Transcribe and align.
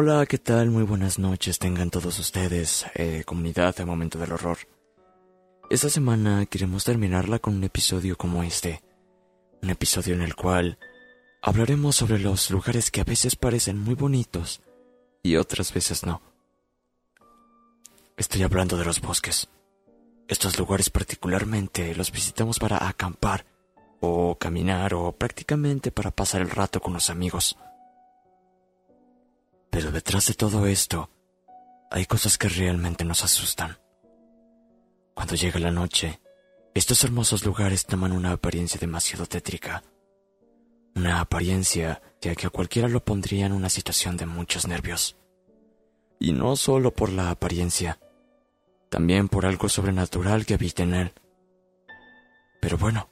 Hola, 0.00 0.24
¿qué 0.26 0.38
tal? 0.38 0.70
Muy 0.70 0.84
buenas 0.84 1.18
noches 1.18 1.58
tengan 1.58 1.90
todos 1.90 2.20
ustedes, 2.20 2.86
eh, 2.94 3.24
comunidad 3.26 3.74
de 3.74 3.84
Momento 3.84 4.16
del 4.16 4.30
Horror. 4.30 4.58
Esta 5.70 5.88
semana 5.88 6.46
queremos 6.46 6.84
terminarla 6.84 7.40
con 7.40 7.56
un 7.56 7.64
episodio 7.64 8.16
como 8.16 8.44
este. 8.44 8.80
Un 9.60 9.70
episodio 9.70 10.14
en 10.14 10.22
el 10.22 10.36
cual 10.36 10.78
hablaremos 11.42 11.96
sobre 11.96 12.20
los 12.20 12.48
lugares 12.52 12.92
que 12.92 13.00
a 13.00 13.04
veces 13.04 13.34
parecen 13.34 13.76
muy 13.76 13.96
bonitos 13.96 14.60
y 15.24 15.34
otras 15.34 15.74
veces 15.74 16.06
no. 16.06 16.22
Estoy 18.16 18.44
hablando 18.44 18.76
de 18.76 18.84
los 18.84 19.00
bosques. 19.00 19.48
Estos 20.28 20.60
lugares 20.60 20.90
particularmente 20.90 21.92
los 21.96 22.12
visitamos 22.12 22.60
para 22.60 22.86
acampar, 22.86 23.46
o 23.98 24.38
caminar, 24.38 24.94
o 24.94 25.10
prácticamente 25.10 25.90
para 25.90 26.12
pasar 26.12 26.40
el 26.40 26.50
rato 26.50 26.78
con 26.78 26.92
los 26.92 27.10
amigos. 27.10 27.58
Pero 29.70 29.90
detrás 29.92 30.26
de 30.26 30.34
todo 30.34 30.66
esto, 30.66 31.10
hay 31.90 32.06
cosas 32.06 32.38
que 32.38 32.48
realmente 32.48 33.04
nos 33.04 33.24
asustan. 33.24 33.78
Cuando 35.14 35.34
llega 35.34 35.58
la 35.58 35.70
noche, 35.70 36.20
estos 36.74 37.02
hermosos 37.02 37.44
lugares 37.44 37.86
toman 37.86 38.12
una 38.12 38.32
apariencia 38.32 38.78
demasiado 38.78 39.26
tétrica. 39.26 39.82
Una 40.94 41.20
apariencia 41.20 42.02
ya 42.20 42.34
que 42.34 42.46
a 42.46 42.50
cualquiera 42.50 42.88
lo 42.88 43.04
pondría 43.04 43.46
en 43.46 43.52
una 43.52 43.68
situación 43.68 44.16
de 44.16 44.26
muchos 44.26 44.66
nervios. 44.66 45.16
Y 46.20 46.32
no 46.32 46.56
solo 46.56 46.92
por 46.92 47.10
la 47.10 47.30
apariencia, 47.30 47.98
también 48.90 49.28
por 49.28 49.46
algo 49.46 49.68
sobrenatural 49.68 50.46
que 50.46 50.54
habita 50.54 50.82
en 50.82 50.94
él. 50.94 51.12
Pero 52.60 52.78
bueno, 52.78 53.08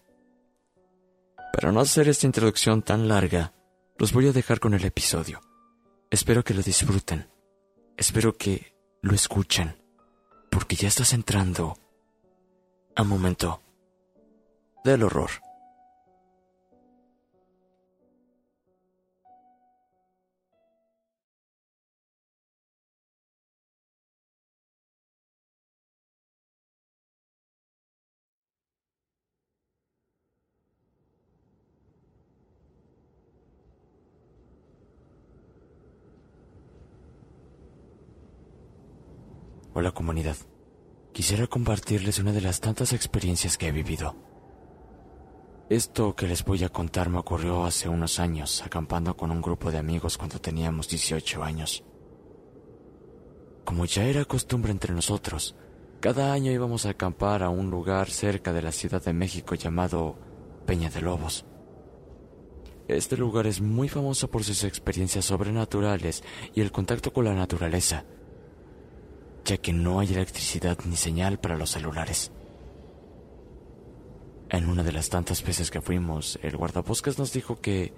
para 1.52 1.72
no 1.72 1.80
hacer 1.80 2.08
esta 2.08 2.26
introducción 2.26 2.82
tan 2.82 3.08
larga, 3.08 3.52
los 3.98 4.12
voy 4.12 4.28
a 4.28 4.32
dejar 4.32 4.60
con 4.60 4.74
el 4.74 4.84
episodio. 4.84 5.40
Espero 6.10 6.44
que 6.44 6.54
lo 6.54 6.62
disfruten. 6.62 7.28
Espero 7.96 8.36
que 8.36 8.74
lo 9.02 9.14
escuchen. 9.14 9.76
Porque 10.50 10.76
ya 10.76 10.88
estás 10.88 11.12
entrando 11.12 11.76
a 12.94 13.02
momento 13.02 13.60
del 14.84 15.02
horror. 15.02 15.30
Hola 39.78 39.90
comunidad. 39.90 40.38
Quisiera 41.12 41.46
compartirles 41.48 42.18
una 42.18 42.32
de 42.32 42.40
las 42.40 42.62
tantas 42.62 42.94
experiencias 42.94 43.58
que 43.58 43.68
he 43.68 43.72
vivido. 43.72 44.16
Esto 45.68 46.16
que 46.16 46.26
les 46.26 46.42
voy 46.46 46.64
a 46.64 46.70
contar 46.70 47.10
me 47.10 47.18
ocurrió 47.18 47.62
hace 47.66 47.86
unos 47.86 48.18
años, 48.18 48.62
acampando 48.64 49.18
con 49.18 49.30
un 49.30 49.42
grupo 49.42 49.70
de 49.70 49.76
amigos 49.76 50.16
cuando 50.16 50.38
teníamos 50.38 50.88
18 50.88 51.44
años. 51.44 51.84
Como 53.66 53.84
ya 53.84 54.04
era 54.04 54.24
costumbre 54.24 54.72
entre 54.72 54.94
nosotros, 54.94 55.54
cada 56.00 56.32
año 56.32 56.52
íbamos 56.52 56.86
a 56.86 56.90
acampar 56.92 57.42
a 57.42 57.50
un 57.50 57.70
lugar 57.70 58.08
cerca 58.08 58.54
de 58.54 58.62
la 58.62 58.72
Ciudad 58.72 59.04
de 59.04 59.12
México 59.12 59.56
llamado 59.56 60.16
Peña 60.64 60.88
de 60.88 61.02
Lobos. 61.02 61.44
Este 62.88 63.18
lugar 63.18 63.46
es 63.46 63.60
muy 63.60 63.90
famoso 63.90 64.30
por 64.30 64.42
sus 64.42 64.64
experiencias 64.64 65.26
sobrenaturales 65.26 66.24
y 66.54 66.62
el 66.62 66.72
contacto 66.72 67.12
con 67.12 67.26
la 67.26 67.34
naturaleza, 67.34 68.06
ya 69.46 69.56
que 69.56 69.72
no 69.72 70.00
hay 70.00 70.12
electricidad 70.12 70.76
ni 70.84 70.96
señal 70.96 71.38
para 71.38 71.56
los 71.56 71.70
celulares. 71.70 72.32
En 74.50 74.68
una 74.68 74.82
de 74.82 74.92
las 74.92 75.08
tantas 75.08 75.42
veces 75.42 75.70
que 75.70 75.80
fuimos, 75.80 76.38
el 76.42 76.56
guardabosques 76.56 77.18
nos 77.18 77.32
dijo 77.32 77.60
que 77.60 77.94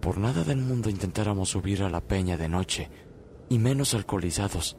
por 0.00 0.18
nada 0.18 0.44
del 0.44 0.58
mundo 0.58 0.90
intentáramos 0.90 1.50
subir 1.50 1.82
a 1.82 1.90
la 1.90 2.00
peña 2.00 2.36
de 2.36 2.48
noche, 2.48 2.90
y 3.48 3.58
menos 3.58 3.94
alcoholizados, 3.94 4.76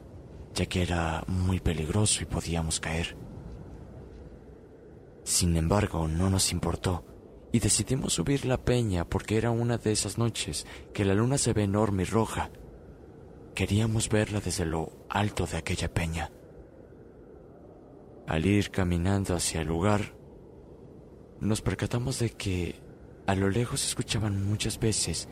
ya 0.54 0.66
que 0.66 0.82
era 0.82 1.24
muy 1.26 1.60
peligroso 1.60 2.22
y 2.22 2.26
podíamos 2.26 2.78
caer. 2.78 3.16
Sin 5.24 5.56
embargo, 5.56 6.08
no 6.08 6.30
nos 6.30 6.52
importó, 6.52 7.04
y 7.52 7.58
decidimos 7.58 8.14
subir 8.14 8.46
la 8.46 8.58
peña 8.58 9.04
porque 9.04 9.36
era 9.36 9.50
una 9.50 9.76
de 9.76 9.92
esas 9.92 10.18
noches 10.18 10.66
que 10.94 11.04
la 11.04 11.14
luna 11.14 11.36
se 11.36 11.52
ve 11.52 11.64
enorme 11.64 12.02
y 12.02 12.06
roja. 12.06 12.50
Queríamos 13.54 14.08
verla 14.08 14.40
desde 14.40 14.64
lo 14.64 14.92
alto 15.08 15.46
de 15.46 15.58
aquella 15.58 15.92
peña. 15.92 16.30
Al 18.26 18.46
ir 18.46 18.70
caminando 18.70 19.34
hacia 19.34 19.60
el 19.60 19.68
lugar, 19.68 20.14
nos 21.40 21.60
percatamos 21.60 22.18
de 22.20 22.30
que 22.30 22.80
a 23.26 23.34
lo 23.34 23.48
lejos 23.50 23.84
escuchaban 23.84 24.48
muchas 24.48 24.78
veces 24.78 25.28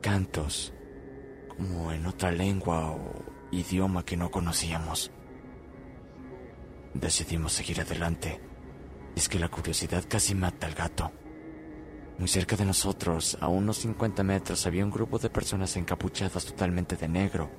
cantos, 0.00 0.74
como 1.48 1.92
en 1.92 2.06
otra 2.06 2.30
lengua 2.30 2.90
o 2.90 3.24
idioma 3.52 4.04
que 4.04 4.16
no 4.16 4.30
conocíamos. 4.30 5.10
Decidimos 6.94 7.52
seguir 7.52 7.80
adelante. 7.80 8.40
Es 9.16 9.28
que 9.28 9.38
la 9.38 9.48
curiosidad 9.48 10.04
casi 10.08 10.34
mata 10.34 10.66
al 10.66 10.74
gato. 10.74 11.12
Muy 12.22 12.28
cerca 12.28 12.54
de 12.54 12.64
nosotros, 12.64 13.36
a 13.40 13.48
unos 13.48 13.78
50 13.78 14.22
metros, 14.22 14.64
había 14.64 14.84
un 14.84 14.92
grupo 14.92 15.18
de 15.18 15.28
personas 15.28 15.76
encapuchadas 15.76 16.44
totalmente 16.44 16.94
de 16.94 17.08
negro, 17.08 17.50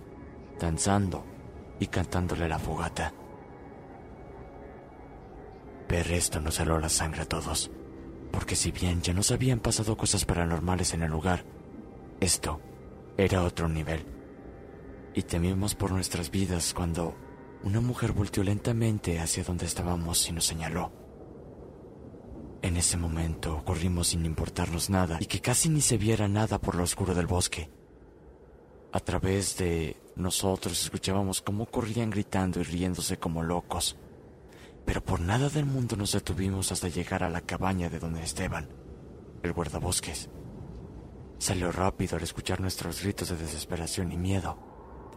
danzando 0.58 1.26
y 1.82 1.88
cantándole 1.88 2.48
la 2.48 2.58
fogata. 2.58 3.14
Ver 5.90 6.10
esto 6.14 6.40
nos 6.40 6.62
heló 6.62 6.80
la 6.80 6.88
sangre 6.88 7.24
a 7.24 7.26
todos, 7.26 7.72
porque 8.32 8.56
si 8.56 8.72
bien 8.72 9.02
ya 9.02 9.14
nos 9.14 9.32
habían 9.32 9.60
pasado 9.60 9.98
cosas 9.98 10.24
paranormales 10.24 10.94
en 10.94 11.04
el 11.04 11.12
lugar, 11.12 11.44
esto 12.22 12.62
era 13.18 13.44
otro 13.44 13.68
nivel. 13.68 14.06
Y 15.14 15.24
temimos 15.24 15.76
por 15.76 15.92
nuestras 15.92 16.32
vidas 16.32 16.74
cuando 16.74 17.16
una 17.64 17.82
mujer 17.82 18.14
volteó 18.14 18.46
lentamente 18.46 19.20
hacia 19.20 19.44
donde 19.44 19.66
estábamos 19.66 20.30
y 20.30 20.32
nos 20.32 20.46
señaló. 20.46 21.03
En 22.64 22.78
ese 22.78 22.96
momento 22.96 23.62
corrimos 23.66 24.08
sin 24.08 24.26
importarnos 24.26 24.90
nada 24.90 25.18
y 25.20 25.26
que 25.26 25.42
casi 25.42 25.68
ni 25.68 25.82
se 25.82 25.98
viera 25.98 26.30
nada 26.30 26.62
por 26.62 26.76
lo 26.76 26.84
oscuro 26.84 27.14
del 27.14 27.28
bosque. 27.28 27.70
A 28.94 29.02
través 29.02 29.58
de 29.58 30.02
nosotros 30.16 30.82
escuchábamos 30.82 31.42
cómo 31.42 31.66
corrían 31.66 32.10
gritando 32.10 32.62
y 32.62 32.64
riéndose 32.64 33.18
como 33.20 33.44
locos. 33.44 33.98
Pero 34.86 35.04
por 35.04 35.20
nada 35.20 35.50
del 35.50 35.66
mundo 35.66 35.98
nos 35.98 36.14
detuvimos 36.14 36.72
hasta 36.72 36.88
llegar 36.88 37.22
a 37.26 37.30
la 37.30 37.42
cabaña 37.42 37.90
de 37.90 38.00
donde 38.00 38.24
Esteban, 38.24 38.70
el 39.44 39.52
guardabosques. 39.52 40.30
Salió 41.40 41.70
rápido 41.70 42.16
al 42.16 42.24
escuchar 42.24 42.62
nuestros 42.62 43.04
gritos 43.04 43.28
de 43.28 43.36
desesperación 43.36 44.14
y 44.14 44.18
miedo, 44.18 44.58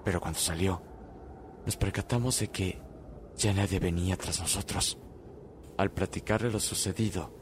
pero 0.04 0.20
cuando 0.20 0.40
salió, 0.40 0.82
nos 1.64 1.76
percatamos 1.76 2.40
de 2.40 2.48
que 2.48 2.82
ya 3.36 3.52
nadie 3.52 3.78
venía 3.78 4.16
tras 4.16 4.40
nosotros. 4.40 4.98
Al 5.78 5.92
platicarle 5.92 6.50
lo 6.50 6.58
sucedido, 6.58 7.35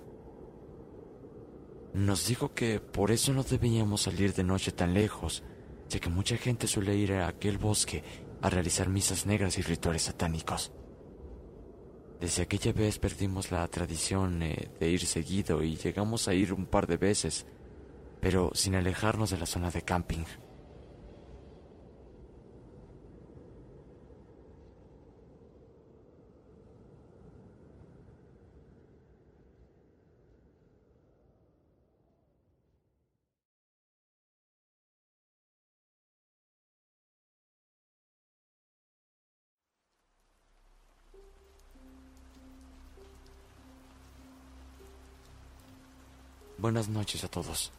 nos 1.95 2.27
dijo 2.27 2.55
que 2.55 2.81
por 2.81 3.13
eso 3.13 3.33
no 3.33 3.45
debíamos 3.45 4.03
salir 4.03 4.35
de 4.35 4.43
noche 4.43 4.73
tan 4.73 4.95
lejos, 4.95 5.45
ya 5.89 6.01
que 6.01 6.11
mucha 6.11 6.37
gente 6.37 6.67
suele 6.67 6.97
ir 6.97 7.13
a 7.13 7.29
aquel 7.29 7.57
bosque 7.57 8.03
a 8.43 8.51
realizar 8.51 8.89
misas 8.89 9.27
negras 9.27 9.57
y 9.59 9.63
rituales 9.63 10.03
satánicos. 10.03 10.73
Desde 12.21 12.43
aquella 12.43 12.73
vez 12.73 12.99
perdimos 12.99 13.53
la 13.53 13.67
tradición 13.69 14.43
eh, 14.43 14.71
de 14.81 14.89
ir 14.89 15.07
seguido 15.07 15.63
y 15.63 15.77
llegamos 15.77 16.27
a 16.27 16.35
ir 16.35 16.53
un 16.53 16.67
par 16.67 16.89
de 16.89 16.97
veces, 16.97 17.47
pero 18.21 18.51
sin 18.55 18.75
alejarnos 18.75 19.31
de 19.31 19.39
la 19.39 19.47
zona 19.47 19.71
de 19.71 19.83
camping. 19.83 20.25
Buenas 46.65 46.89
noches 46.89 47.23
a 47.25 47.29
todos. 47.29 47.73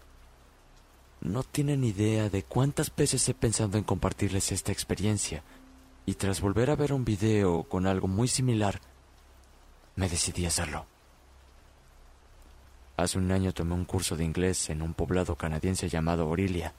No 1.19 1.41
tienen 1.41 1.83
idea 1.83 2.29
de 2.29 2.43
cuántas 2.43 2.95
veces 2.95 3.27
he 3.27 3.33
pensado 3.33 3.79
en 3.79 3.83
compartirles 3.83 4.51
esta 4.51 4.71
experiencia, 4.71 5.41
y 6.05 6.13
tras 6.13 6.39
volver 6.39 6.69
a 6.69 6.75
ver 6.75 6.93
un 6.93 7.03
video 7.03 7.63
con 7.63 7.87
algo 7.87 8.07
muy 8.07 8.27
similar, 8.27 8.79
me 9.95 10.07
decidí 10.07 10.45
a 10.45 10.49
hacerlo. 10.49 10.85
Hace 12.95 13.17
un 13.17 13.31
año 13.31 13.53
tomé 13.53 13.73
un 13.73 13.85
curso 13.85 14.15
de 14.15 14.23
inglés 14.23 14.69
en 14.69 14.83
un 14.83 14.93
poblado 14.93 15.35
canadiense 15.35 15.89
llamado 15.89 16.29
Orilia, 16.29 16.75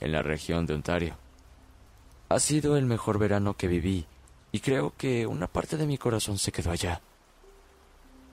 en 0.00 0.12
la 0.12 0.20
región 0.20 0.66
de 0.66 0.74
Ontario. 0.74 1.16
Ha 2.28 2.40
sido 2.40 2.76
el 2.76 2.84
mejor 2.84 3.18
verano 3.18 3.56
que 3.56 3.68
viví, 3.68 4.04
y 4.52 4.60
creo 4.60 4.92
que 4.98 5.26
una 5.26 5.46
parte 5.46 5.78
de 5.78 5.86
mi 5.86 5.96
corazón 5.96 6.36
se 6.36 6.52
quedó 6.52 6.72
allá. 6.72 7.00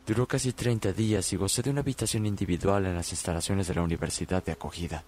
Duró 0.09 0.25
casi 0.25 0.53
30 0.53 0.91
días 0.93 1.31
y 1.33 1.35
gocé 1.35 1.61
de 1.61 1.69
una 1.69 1.81
habitación 1.81 2.25
individual 2.25 2.87
en 2.87 2.95
las 2.95 3.11
instalaciones 3.11 3.67
de 3.67 3.75
la 3.75 3.83
universidad 3.83 4.43
de 4.43 4.51
acogida, 4.51 5.03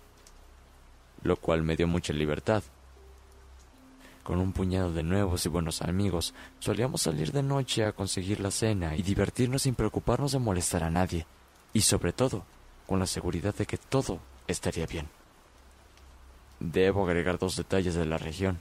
lo 1.24 1.38
cual 1.38 1.64
me 1.64 1.76
dio 1.76 1.88
mucha 1.88 2.14
libertad. 2.14 2.62
Con 4.22 4.38
un 4.38 4.54
puñado 4.54 4.94
de 4.94 5.02
nuevos 5.02 5.44
y 5.44 5.50
buenos 5.50 5.82
amigos, 5.82 6.36
solíamos 6.60 7.02
salir 7.02 7.32
de 7.32 7.42
noche 7.42 7.84
a 7.84 7.94
conseguir 7.94 8.42
la 8.42 8.52
cena 8.52 8.96
y 8.96 9.02
divertirnos 9.02 9.64
sin 9.64 9.74
preocuparnos 9.74 10.34
de 10.34 10.38
molestar 10.38 10.84
a 10.84 10.92
nadie, 10.92 11.26
y 11.74 11.82
sobre 11.82 12.14
todo, 12.14 12.46
con 12.86 13.00
la 13.00 13.08
seguridad 13.08 13.56
de 13.56 13.66
que 13.66 13.80
todo 13.80 14.20
estaría 14.48 14.86
bien. 14.86 15.08
Debo 16.60 17.06
agregar 17.06 17.40
dos 17.40 17.56
detalles 17.56 17.96
de 17.96 18.06
la 18.06 18.20
región. 18.20 18.60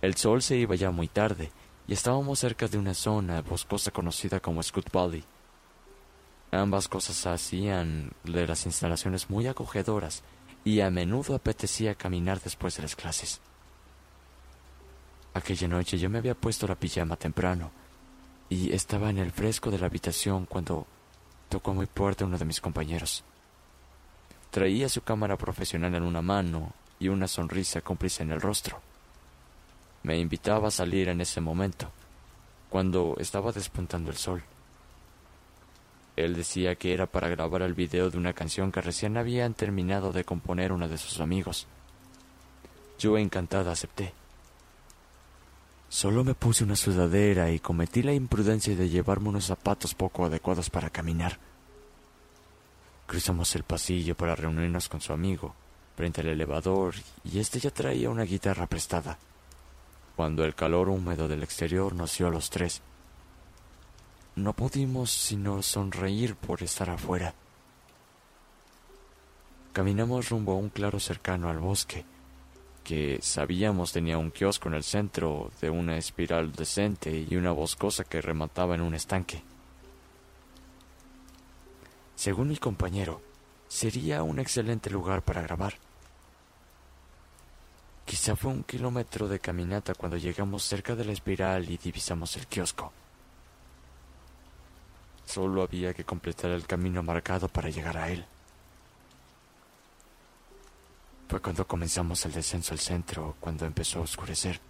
El 0.00 0.16
sol 0.16 0.42
se 0.42 0.56
iba 0.56 0.74
ya 0.74 0.90
muy 0.90 1.06
tarde, 1.06 1.52
y 1.86 1.92
estábamos 1.92 2.40
cerca 2.40 2.66
de 2.66 2.78
una 2.78 2.94
zona 2.94 3.42
boscosa 3.42 3.92
conocida 3.92 4.40
como 4.40 4.60
Scoot 4.60 4.90
Valley, 4.90 5.24
Ambas 6.54 6.86
cosas 6.86 7.26
hacían 7.26 8.10
de 8.24 8.46
las 8.46 8.66
instalaciones 8.66 9.30
muy 9.30 9.46
acogedoras 9.46 10.22
y 10.64 10.80
a 10.80 10.90
menudo 10.90 11.34
apetecía 11.34 11.94
caminar 11.94 12.42
después 12.42 12.76
de 12.76 12.82
las 12.82 12.94
clases. 12.94 13.40
Aquella 15.32 15.66
noche 15.66 15.96
yo 15.96 16.10
me 16.10 16.18
había 16.18 16.34
puesto 16.34 16.66
la 16.66 16.74
pijama 16.74 17.16
temprano 17.16 17.70
y 18.50 18.70
estaba 18.74 19.08
en 19.08 19.16
el 19.16 19.32
fresco 19.32 19.70
de 19.70 19.78
la 19.78 19.86
habitación 19.86 20.44
cuando 20.44 20.86
tocó 21.48 21.70
a 21.70 21.74
mi 21.74 21.86
puerta 21.86 22.26
uno 22.26 22.36
de 22.36 22.44
mis 22.44 22.60
compañeros. 22.60 23.24
Traía 24.50 24.90
su 24.90 25.00
cámara 25.00 25.38
profesional 25.38 25.94
en 25.94 26.02
una 26.02 26.20
mano 26.20 26.74
y 27.00 27.08
una 27.08 27.28
sonrisa 27.28 27.80
cómplice 27.80 28.24
en 28.24 28.30
el 28.30 28.42
rostro. 28.42 28.78
Me 30.02 30.18
invitaba 30.18 30.68
a 30.68 30.70
salir 30.70 31.08
en 31.08 31.22
ese 31.22 31.40
momento, 31.40 31.90
cuando 32.68 33.16
estaba 33.18 33.52
despuntando 33.52 34.10
el 34.10 34.18
sol. 34.18 34.42
Él 36.16 36.34
decía 36.34 36.74
que 36.74 36.92
era 36.92 37.06
para 37.06 37.28
grabar 37.28 37.62
el 37.62 37.74
video 37.74 38.10
de 38.10 38.18
una 38.18 38.32
canción 38.32 38.70
que 38.70 38.82
recién 38.82 39.16
habían 39.16 39.54
terminado 39.54 40.12
de 40.12 40.24
componer 40.24 40.72
uno 40.72 40.88
de 40.88 40.98
sus 40.98 41.20
amigos. 41.20 41.66
Yo 42.98 43.16
encantada 43.16 43.72
acepté. 43.72 44.12
Solo 45.88 46.24
me 46.24 46.34
puse 46.34 46.64
una 46.64 46.76
sudadera 46.76 47.50
y 47.50 47.58
cometí 47.58 48.02
la 48.02 48.14
imprudencia 48.14 48.74
de 48.74 48.88
llevarme 48.88 49.30
unos 49.30 49.46
zapatos 49.46 49.94
poco 49.94 50.24
adecuados 50.24 50.70
para 50.70 50.90
caminar. 50.90 51.38
Cruzamos 53.06 53.54
el 53.56 53.62
pasillo 53.62 54.16
para 54.16 54.34
reunirnos 54.34 54.88
con 54.88 55.00
su 55.00 55.12
amigo, 55.12 55.54
frente 55.96 56.22
al 56.22 56.28
elevador, 56.28 56.94
y 57.24 57.38
este 57.40 57.58
ya 57.60 57.70
traía 57.70 58.08
una 58.08 58.22
guitarra 58.22 58.66
prestada. 58.66 59.18
Cuando 60.16 60.44
el 60.44 60.54
calor 60.54 60.88
húmedo 60.88 61.28
del 61.28 61.42
exterior 61.42 61.94
nos 61.94 62.20
a 62.20 62.30
los 62.30 62.48
tres, 62.48 62.80
no 64.36 64.54
pudimos 64.54 65.10
sino 65.10 65.62
sonreír 65.62 66.36
por 66.36 66.62
estar 66.62 66.88
afuera. 66.88 67.34
Caminamos 69.72 70.30
rumbo 70.30 70.52
a 70.52 70.56
un 70.56 70.70
claro 70.70 71.00
cercano 71.00 71.48
al 71.48 71.58
bosque, 71.58 72.04
que 72.84 73.18
sabíamos 73.22 73.92
tenía 73.92 74.18
un 74.18 74.30
kiosco 74.30 74.68
en 74.68 74.74
el 74.74 74.82
centro 74.82 75.50
de 75.60 75.70
una 75.70 75.96
espiral 75.96 76.52
decente 76.52 77.26
y 77.28 77.36
una 77.36 77.52
boscosa 77.52 78.04
que 78.04 78.20
remataba 78.20 78.74
en 78.74 78.80
un 78.80 78.94
estanque. 78.94 79.42
Según 82.16 82.48
mi 82.48 82.56
compañero, 82.56 83.20
sería 83.68 84.22
un 84.22 84.38
excelente 84.38 84.90
lugar 84.90 85.22
para 85.22 85.42
grabar. 85.42 85.74
Quizá 88.04 88.36
fue 88.36 88.50
un 88.50 88.64
kilómetro 88.64 89.28
de 89.28 89.40
caminata 89.40 89.94
cuando 89.94 90.16
llegamos 90.16 90.64
cerca 90.64 90.94
de 90.94 91.04
la 91.04 91.12
espiral 91.12 91.68
y 91.70 91.78
divisamos 91.78 92.36
el 92.36 92.46
kiosco. 92.46 92.92
Solo 95.32 95.62
había 95.62 95.94
que 95.94 96.04
completar 96.04 96.50
el 96.50 96.66
camino 96.66 97.02
marcado 97.02 97.48
para 97.48 97.70
llegar 97.70 97.96
a 97.96 98.10
él. 98.10 98.22
Fue 101.26 101.40
cuando 101.40 101.66
comenzamos 101.66 102.26
el 102.26 102.32
descenso 102.32 102.74
al 102.74 102.80
centro, 102.80 103.36
cuando 103.40 103.64
empezó 103.64 104.00
a 104.00 104.02
oscurecer. 104.02 104.60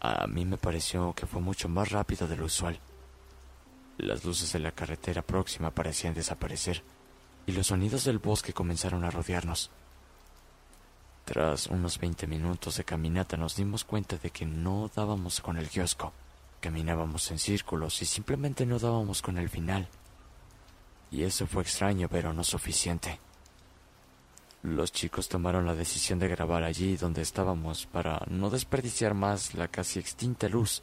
A 0.00 0.26
mí 0.26 0.44
me 0.44 0.58
pareció 0.58 1.14
que 1.14 1.24
fue 1.24 1.40
mucho 1.40 1.70
más 1.70 1.88
rápido 1.88 2.28
de 2.28 2.36
lo 2.36 2.44
usual. 2.44 2.78
Las 3.96 4.26
luces 4.26 4.52
de 4.52 4.58
la 4.58 4.72
carretera 4.72 5.22
próxima 5.22 5.70
parecían 5.70 6.12
desaparecer 6.12 6.82
y 7.46 7.52
los 7.52 7.68
sonidos 7.68 8.04
del 8.04 8.18
bosque 8.18 8.52
comenzaron 8.52 9.04
a 9.04 9.10
rodearnos. 9.10 9.70
Tras 11.24 11.68
unos 11.68 11.98
veinte 11.98 12.26
minutos 12.26 12.76
de 12.76 12.84
caminata 12.84 13.38
nos 13.38 13.56
dimos 13.56 13.84
cuenta 13.84 14.18
de 14.18 14.28
que 14.28 14.44
no 14.44 14.90
dábamos 14.94 15.40
con 15.40 15.56
el 15.56 15.70
kiosco. 15.70 16.12
Caminábamos 16.66 17.30
en 17.30 17.38
círculos 17.38 18.02
y 18.02 18.06
simplemente 18.06 18.66
no 18.66 18.80
dábamos 18.80 19.22
con 19.22 19.38
el 19.38 19.48
final. 19.48 19.86
Y 21.12 21.22
eso 21.22 21.46
fue 21.46 21.62
extraño, 21.62 22.08
pero 22.08 22.32
no 22.32 22.42
suficiente. 22.42 23.20
Los 24.64 24.90
chicos 24.90 25.28
tomaron 25.28 25.64
la 25.64 25.76
decisión 25.76 26.18
de 26.18 26.26
grabar 26.26 26.64
allí 26.64 26.96
donde 26.96 27.22
estábamos 27.22 27.86
para 27.86 28.20
no 28.28 28.50
desperdiciar 28.50 29.14
más 29.14 29.54
la 29.54 29.68
casi 29.68 30.00
extinta 30.00 30.48
luz. 30.48 30.82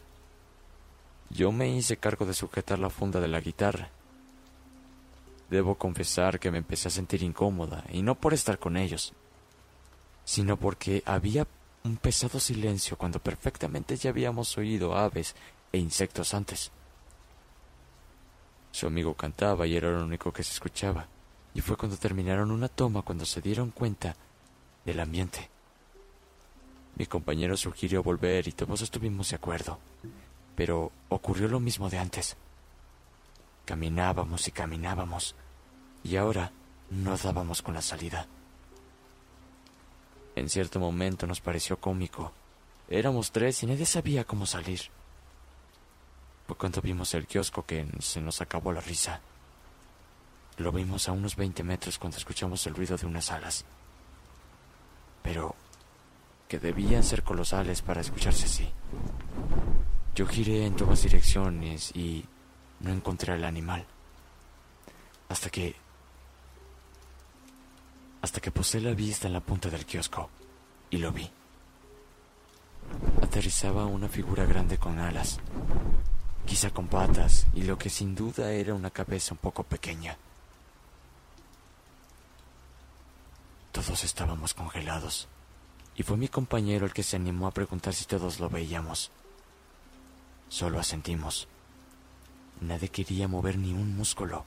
Yo 1.29 1.51
me 1.51 1.67
hice 1.67 1.97
cargo 1.97 2.25
de 2.25 2.33
sujetar 2.33 2.79
la 2.79 2.89
funda 2.89 3.19
de 3.19 3.27
la 3.27 3.41
guitarra. 3.41 3.89
Debo 5.49 5.75
confesar 5.75 6.39
que 6.39 6.49
me 6.49 6.59
empecé 6.59 6.87
a 6.87 6.91
sentir 6.91 7.23
incómoda, 7.23 7.83
y 7.91 8.03
no 8.03 8.15
por 8.15 8.33
estar 8.33 8.57
con 8.57 8.77
ellos, 8.77 9.11
sino 10.23 10.55
porque 10.55 11.03
había 11.05 11.45
un 11.83 11.97
pesado 11.97 12.39
silencio 12.39 12.97
cuando 12.97 13.19
perfectamente 13.19 13.97
ya 13.97 14.11
habíamos 14.11 14.57
oído 14.57 14.95
aves 14.95 15.35
e 15.73 15.79
insectos 15.79 16.33
antes. 16.33 16.71
Su 18.71 18.87
amigo 18.87 19.15
cantaba 19.15 19.67
y 19.67 19.75
era 19.75 19.91
lo 19.91 20.05
único 20.05 20.31
que 20.31 20.43
se 20.43 20.53
escuchaba, 20.53 21.07
y 21.53 21.61
fue 21.61 21.75
cuando 21.75 21.97
terminaron 21.97 22.51
una 22.51 22.69
toma 22.69 23.01
cuando 23.01 23.25
se 23.25 23.41
dieron 23.41 23.71
cuenta 23.71 24.15
del 24.85 24.99
ambiente. 24.99 25.49
Mi 26.95 27.07
compañero 27.07 27.57
sugirió 27.57 28.03
volver 28.03 28.47
y 28.47 28.51
todos 28.51 28.81
estuvimos 28.81 29.29
de 29.31 29.35
acuerdo, 29.35 29.79
pero 30.55 30.91
ocurrió 31.09 31.47
lo 31.47 31.59
mismo 31.59 31.89
de 31.89 31.97
antes. 31.97 32.37
Caminábamos 33.65 34.47
y 34.47 34.51
caminábamos, 34.51 35.35
y 36.03 36.15
ahora 36.17 36.51
no 36.91 37.17
dábamos 37.17 37.61
con 37.61 37.73
la 37.73 37.81
salida. 37.81 38.27
En 40.35 40.49
cierto 40.49 40.79
momento 40.79 41.25
nos 41.25 41.41
pareció 41.41 41.77
cómico. 41.77 42.31
Éramos 42.89 43.31
tres 43.31 43.63
y 43.63 43.65
nadie 43.67 43.85
sabía 43.85 44.23
cómo 44.23 44.45
salir. 44.45 44.81
Cuando 46.57 46.81
vimos 46.81 47.13
el 47.13 47.27
kiosco 47.27 47.65
que 47.65 47.88
se 48.00 48.22
nos 48.22 48.41
acabó 48.41 48.72
la 48.72 48.81
risa. 48.81 49.22
Lo 50.57 50.72
vimos 50.72 51.10
a 51.10 51.12
unos 51.12 51.36
20 51.36 51.63
metros 51.63 51.98
cuando 51.98 52.17
escuchamos 52.17 52.65
el 52.67 52.75
ruido 52.75 52.95
de 52.98 53.05
unas 53.05 53.31
alas. 53.31 53.65
Pero 55.22 55.55
que 56.48 56.60
debían 56.60 57.03
ser 57.03 57.24
colosales 57.24 57.81
para 57.81 58.01
escucharse 58.01 58.45
así. 58.45 58.69
Yo 60.15 60.27
giré 60.27 60.65
en 60.65 60.75
todas 60.75 61.01
direcciones 61.01 61.91
y 61.95 62.25
no 62.79 62.91
encontré 62.91 63.33
al 63.33 63.43
animal. 63.43 63.86
Hasta 65.29 65.50
que 65.50 65.75
hasta 68.22 68.39
que 68.39 68.51
posé 68.51 68.79
la 68.79 68.93
vista 68.93 69.27
en 69.27 69.33
la 69.33 69.41
punta 69.41 69.69
del 69.69 69.86
kiosco 69.86 70.29
y 70.89 70.98
lo 70.98 71.12
vi. 71.12 71.29
Aterrizaba 73.22 73.86
una 73.86 74.07
figura 74.07 74.45
grande 74.45 74.77
con 74.77 74.98
alas, 75.00 75.39
quizá 76.45 76.69
con 76.71 76.88
patas 76.88 77.47
y 77.53 77.63
lo 77.63 77.77
que 77.77 77.89
sin 77.89 78.15
duda 78.15 78.51
era 78.51 78.73
una 78.73 78.89
cabeza 78.89 79.33
un 79.33 79.39
poco 79.39 79.63
pequeña. 79.63 80.17
Todos 83.71 84.03
estábamos 84.03 84.53
congelados 84.53 85.27
y 85.95 86.03
fue 86.03 86.17
mi 86.17 86.27
compañero 86.27 86.85
el 86.85 86.93
que 86.93 87.03
se 87.03 87.15
animó 87.15 87.47
a 87.47 87.51
preguntar 87.51 87.93
si 87.93 88.05
todos 88.05 88.39
lo 88.39 88.50
veíamos. 88.50 89.12
Solo 90.50 90.79
asentimos. 90.79 91.47
Nadie 92.62 92.89
quería 92.89 93.27
mover 93.27 93.57
ni 93.57 93.73
un 93.73 93.95
músculo. 93.95 94.45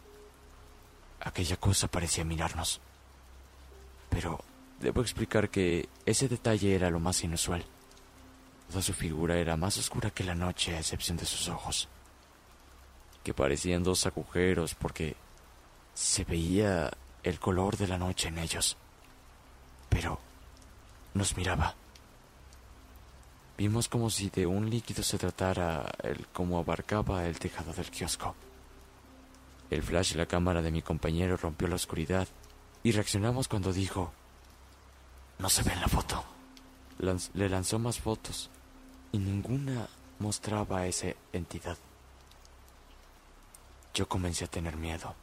Aquella 1.21 1.57
cosa 1.57 1.89
parecía 1.89 2.25
mirarnos. 2.25 2.81
Pero 4.11 4.41
debo 4.81 5.01
explicar 5.01 5.51
que 5.51 5.89
ese 6.05 6.29
detalle 6.29 6.75
era 6.75 6.91
lo 6.91 7.01
más 7.01 7.25
inusual. 7.25 7.65
Toda 8.69 8.83
su 8.83 8.93
figura 8.93 9.37
era 9.37 9.57
más 9.57 9.79
oscura 9.79 10.11
que 10.11 10.25
la 10.25 10.35
noche, 10.35 10.75
a 10.75 10.81
excepción 10.81 11.17
de 11.17 11.25
sus 11.25 11.49
ojos, 11.49 11.89
que 13.23 13.33
parecían 13.33 13.83
dos 13.83 14.07
agujeros 14.07 14.75
porque 14.75 15.17
se 15.95 16.25
veía 16.25 16.93
el 17.23 17.39
color 17.39 17.77
de 17.77 17.89
la 17.89 17.99
noche 17.99 18.29
en 18.29 18.39
ellos. 18.39 18.77
Pero 19.89 20.19
nos 21.15 21.37
miraba. 21.37 21.75
Vimos 23.57 23.89
como 23.89 24.11
si 24.11 24.29
de 24.29 24.47
un 24.47 24.69
líquido 24.69 25.03
se 25.03 25.17
tratara 25.17 25.91
el 26.03 26.27
cómo 26.27 26.59
abarcaba 26.59 27.25
el 27.25 27.39
tejado 27.39 27.73
del 27.73 27.91
kiosco. 27.91 28.35
El 29.71 29.83
flash 29.83 30.13
de 30.13 30.19
la 30.19 30.27
cámara 30.27 30.61
de 30.61 30.71
mi 30.71 30.83
compañero 30.83 31.37
rompió 31.37 31.67
la 31.67 31.77
oscuridad 31.77 32.29
y 32.83 32.93
reaccionamos 32.93 33.49
cuando 33.49 33.73
dijo, 33.73 34.13
no 35.39 35.49
se 35.49 35.63
ve 35.63 35.73
en 35.73 35.81
la 35.81 35.89
foto. 35.89 36.25
le 36.99 37.49
lanzó 37.49 37.79
más 37.79 37.99
fotos 37.99 38.51
y 39.17 39.19
ninguna 39.19 39.89
mostraba 40.19 40.87
esa 40.87 41.07
entidad. 41.33 41.79
Yo 43.95 44.07
comencé 44.07 44.45
a 44.45 44.49
tener 44.49 44.77
miedo 44.77 45.15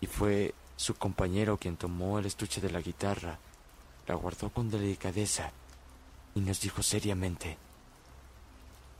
y 0.00 0.08
fue 0.08 0.52
su 0.76 0.96
compañero 0.96 1.56
quien 1.56 1.76
tomó 1.76 2.18
el 2.18 2.26
estuche 2.26 2.60
de 2.60 2.68
la 2.68 2.80
guitarra, 2.80 3.38
la 4.08 4.14
guardó 4.16 4.50
con 4.50 4.68
delicadeza 4.68 5.52
y 6.34 6.40
nos 6.40 6.60
dijo 6.60 6.82
seriamente, 6.82 7.56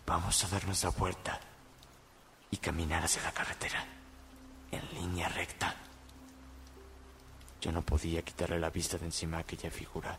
vamos 0.07 0.45
a 0.45 0.49
darnos 0.51 0.85
la 0.85 0.91
vuelta 0.91 1.41
y 2.53 2.59
caminar 2.59 3.03
hacia 3.03 3.25
la 3.25 3.33
carretera, 3.33 3.85
en 4.71 4.89
línea 4.95 5.29
recta. 5.31 5.75
Yo 7.61 7.73
no 7.73 7.83
podía 7.83 8.23
quitarle 8.23 8.61
la 8.61 8.71
vista 8.71 8.99
de 8.99 9.07
encima 9.07 9.39
a 9.39 9.41
aquella 9.41 9.73
figura, 9.73 10.17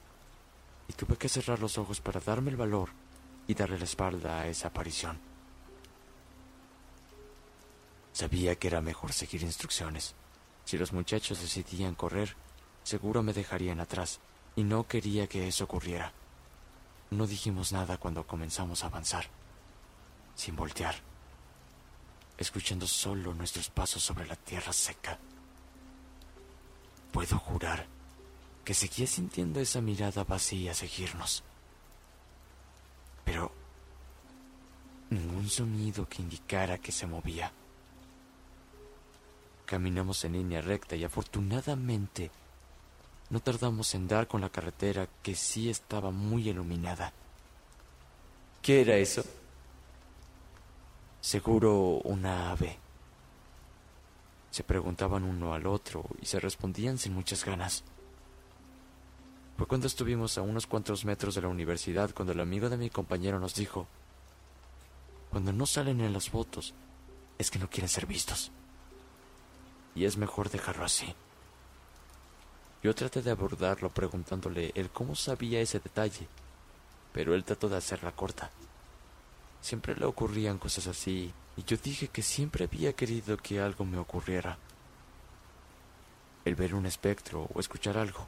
y 0.89 0.93
tuve 0.93 1.15
que 1.15 1.29
cerrar 1.29 1.59
los 1.61 1.77
ojos 1.77 2.01
para 2.01 2.19
darme 2.19 2.51
el 2.51 2.57
valor 2.57 2.89
y 3.47 3.53
darle 3.53 3.79
la 3.79 3.85
espalda 3.85 4.41
a 4.41 4.47
esa 4.47 4.67
aparición. 4.67 5.19
Sabía 8.13 8.55
que 8.55 8.67
era 8.67 8.81
mejor 8.81 9.13
seguir 9.13 9.43
instrucciones. 9.43 10.15
Si 10.65 10.77
los 10.77 10.91
muchachos 10.91 11.39
decidían 11.39 11.95
correr, 11.95 12.35
seguro 12.83 13.23
me 13.23 13.33
dejarían 13.33 13.79
atrás, 13.79 14.19
y 14.55 14.63
no 14.63 14.87
quería 14.87 15.27
que 15.27 15.47
eso 15.47 15.65
ocurriera. 15.65 16.11
No 17.11 17.27
dijimos 17.27 17.71
nada 17.71 17.97
cuando 17.97 18.25
comenzamos 18.27 18.83
a 18.83 18.87
avanzar, 18.87 19.27
sin 20.35 20.55
voltear, 20.55 20.95
escuchando 22.37 22.87
solo 22.87 23.33
nuestros 23.33 23.69
pasos 23.69 24.03
sobre 24.03 24.25
la 24.27 24.35
tierra 24.35 24.73
seca. 24.73 25.19
Puedo 27.11 27.37
jurar 27.39 27.85
que 28.65 28.73
seguía 28.73 29.07
sintiendo 29.07 29.59
esa 29.59 29.79
mirada 29.79 30.23
vacía 30.25 30.73
seguirnos. 30.73 31.43
Pero 33.27 33.51
ningún 35.09 35.49
sonido 35.49 36.07
que 36.07 36.21
indicara 36.21 36.77
que 36.77 36.93
se 36.93 37.05
movía. 37.05 37.51
Caminamos 39.65 40.23
en 40.23 40.31
línea 40.31 40.61
recta 40.61 40.95
y 40.95 41.03
afortunadamente 41.03 42.31
no 43.29 43.41
tardamos 43.41 43.93
en 43.95 44.07
dar 44.07 44.27
con 44.27 44.39
la 44.39 44.49
carretera 44.49 45.09
que 45.21 45.35
sí 45.35 45.69
estaba 45.69 46.09
muy 46.09 46.47
iluminada. 46.47 47.11
¿Qué 48.61 48.79
era 48.79 48.95
eso? 48.95 49.25
Seguro 51.19 51.99
una 52.05 52.51
ave. 52.51 52.77
Se 54.51 54.63
preguntaban 54.63 55.25
uno 55.25 55.53
al 55.53 55.67
otro 55.67 56.05
y 56.21 56.25
se 56.27 56.39
respondían 56.39 56.97
sin 56.97 57.13
muchas 57.13 57.43
ganas. 57.43 57.83
Fue 59.57 59.65
cuando 59.65 59.87
estuvimos 59.87 60.37
a 60.37 60.43
unos 60.43 60.67
cuantos 60.67 61.03
metros 61.03 61.33
de 61.33 61.41
la 61.41 61.47
universidad 61.47 62.13
cuando 62.13 62.31
el 62.33 62.39
amigo 62.39 62.69
de 62.69 62.77
mi 62.77 62.91
compañero 62.91 63.39
nos 63.39 63.55
dijo, 63.55 63.87
cuando 65.31 65.51
no 65.51 65.65
salen 65.65 65.99
en 65.99 66.13
las 66.13 66.29
fotos 66.29 66.75
es 67.39 67.49
que 67.49 67.57
no 67.57 67.67
quieren 67.67 67.89
ser 67.89 68.05
vistos. 68.05 68.51
Y 69.95 70.05
es 70.05 70.15
mejor 70.15 70.51
dejarlo 70.51 70.85
así. 70.85 71.15
Yo 72.83 72.93
traté 72.93 73.23
de 73.23 73.31
abordarlo 73.31 73.89
preguntándole 73.89 74.71
el 74.75 74.91
cómo 74.91 75.15
sabía 75.15 75.59
ese 75.59 75.79
detalle, 75.79 76.27
pero 77.11 77.33
él 77.33 77.43
trató 77.43 77.67
de 77.67 77.77
hacerla 77.77 78.11
corta. 78.11 78.51
Siempre 79.59 79.95
le 79.95 80.05
ocurrían 80.05 80.59
cosas 80.59 80.85
así 80.85 81.33
y 81.57 81.63
yo 81.63 81.77
dije 81.77 82.09
que 82.09 82.21
siempre 82.21 82.65
había 82.65 82.93
querido 82.93 83.37
que 83.37 83.59
algo 83.59 83.85
me 83.85 83.97
ocurriera. 83.97 84.59
El 86.45 86.53
ver 86.53 86.75
un 86.75 86.85
espectro 86.85 87.49
o 87.55 87.59
escuchar 87.59 87.97
algo. 87.97 88.27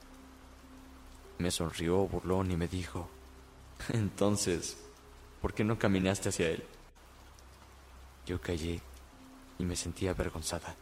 Me 1.40 1.52
sonrió 1.52 2.08
burlón 2.08 2.52
y 2.52 2.58
me 2.58 2.68
dijo, 2.68 3.10
entonces, 3.90 4.78
¿por 5.42 5.54
qué 5.54 5.64
no 5.64 5.80
caminaste 5.80 6.30
hacia 6.30 6.50
él? 6.50 6.64
Yo 8.26 8.40
callé 8.40 8.80
y 9.58 9.64
me 9.64 9.76
sentía 9.76 10.12
avergonzada. 10.12 10.76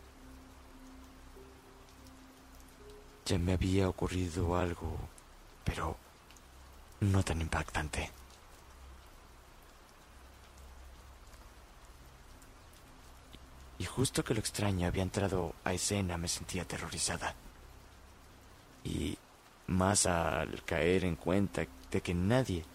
Ya 3.25 3.37
me 3.39 3.53
había 3.53 3.89
ocurrido 3.89 4.57
algo, 4.57 4.97
pero 5.63 5.97
no 6.99 7.23
tan 7.23 7.41
impactante. 7.41 8.11
y 13.79 13.85
justo 13.85 14.23
que 14.23 14.33
lo 14.33 14.39
extraño 14.39 14.87
había 14.87 15.03
entrado 15.03 15.53
a 15.63 15.73
escena 15.73 16.17
me 16.17 16.27
sentía 16.27 16.63
aterrorizada. 16.63 17.35
Y 18.83 19.17
más 19.67 20.05
al 20.05 20.63
caer 20.63 21.03
en 21.03 21.15
cuenta 21.15 21.65
de 21.91 22.01
que 22.01 22.13
nadie 22.13 22.65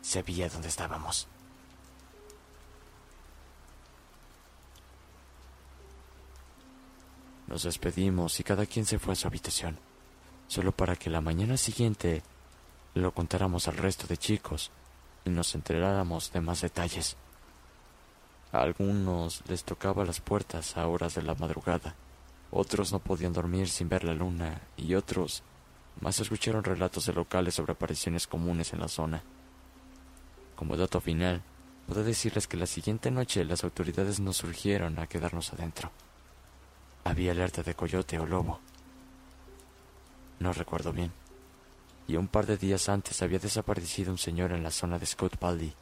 sabía 0.00 0.48
dónde 0.48 0.68
estábamos. 0.68 1.28
Nos 7.46 7.64
despedimos 7.64 8.40
y 8.40 8.44
cada 8.44 8.64
quien 8.64 8.86
se 8.86 8.98
fue 8.98 9.12
a 9.12 9.16
su 9.16 9.28
habitación, 9.28 9.78
solo 10.48 10.72
para 10.72 10.96
que 10.96 11.10
la 11.10 11.20
mañana 11.20 11.58
siguiente 11.58 12.22
lo 12.94 13.12
contáramos 13.12 13.68
al 13.68 13.76
resto 13.76 14.06
de 14.06 14.16
chicos 14.16 14.70
y 15.24 15.30
nos 15.30 15.54
enteráramos 15.54 16.32
de 16.32 16.40
más 16.40 16.62
detalles. 16.62 17.16
A 18.52 18.60
algunos 18.60 19.42
les 19.48 19.64
tocaba 19.64 20.04
las 20.04 20.20
puertas 20.20 20.76
a 20.76 20.86
horas 20.86 21.14
de 21.14 21.22
la 21.22 21.34
madrugada, 21.34 21.94
otros 22.50 22.92
no 22.92 22.98
podían 22.98 23.32
dormir 23.32 23.68
sin 23.68 23.88
ver 23.88 24.04
la 24.04 24.14
luna 24.14 24.60
y 24.76 24.94
otros 24.94 25.42
más 26.00 26.18
escucharon 26.20 26.64
relatos 26.64 27.06
de 27.06 27.12
locales 27.12 27.54
sobre 27.54 27.72
apariciones 27.72 28.26
comunes 28.26 28.72
en 28.72 28.80
la 28.80 28.88
zona, 28.88 29.22
Como 30.56 30.76
dato 30.76 31.00
final, 31.00 31.42
puedo 31.86 32.04
decirles 32.04 32.46
que 32.46 32.56
la 32.56 32.66
siguiente 32.66 33.10
noche 33.10 33.44
las 33.44 33.64
autoridades 33.64 34.20
nos 34.20 34.36
surgieron 34.36 34.98
a 34.98 35.08
quedarnos 35.08 35.52
adentro. 35.52 35.90
Había 37.04 37.32
alerta 37.32 37.62
de 37.62 37.74
coyote 37.74 38.18
o 38.18 38.26
lobo. 38.26 38.60
No 40.38 40.52
recuerdo 40.52 40.92
bien. 40.92 41.12
Y 42.06 42.16
un 42.16 42.28
par 42.28 42.46
de 42.46 42.56
días 42.56 42.88
antes 42.88 43.22
había 43.22 43.38
desaparecido 43.38 44.12
un 44.12 44.18
señor 44.18 44.52
en 44.52 44.62
la 44.62 44.70
zona 44.70 44.98
de 44.98 45.06
Scott 45.06 45.38
Valley. 45.40 45.74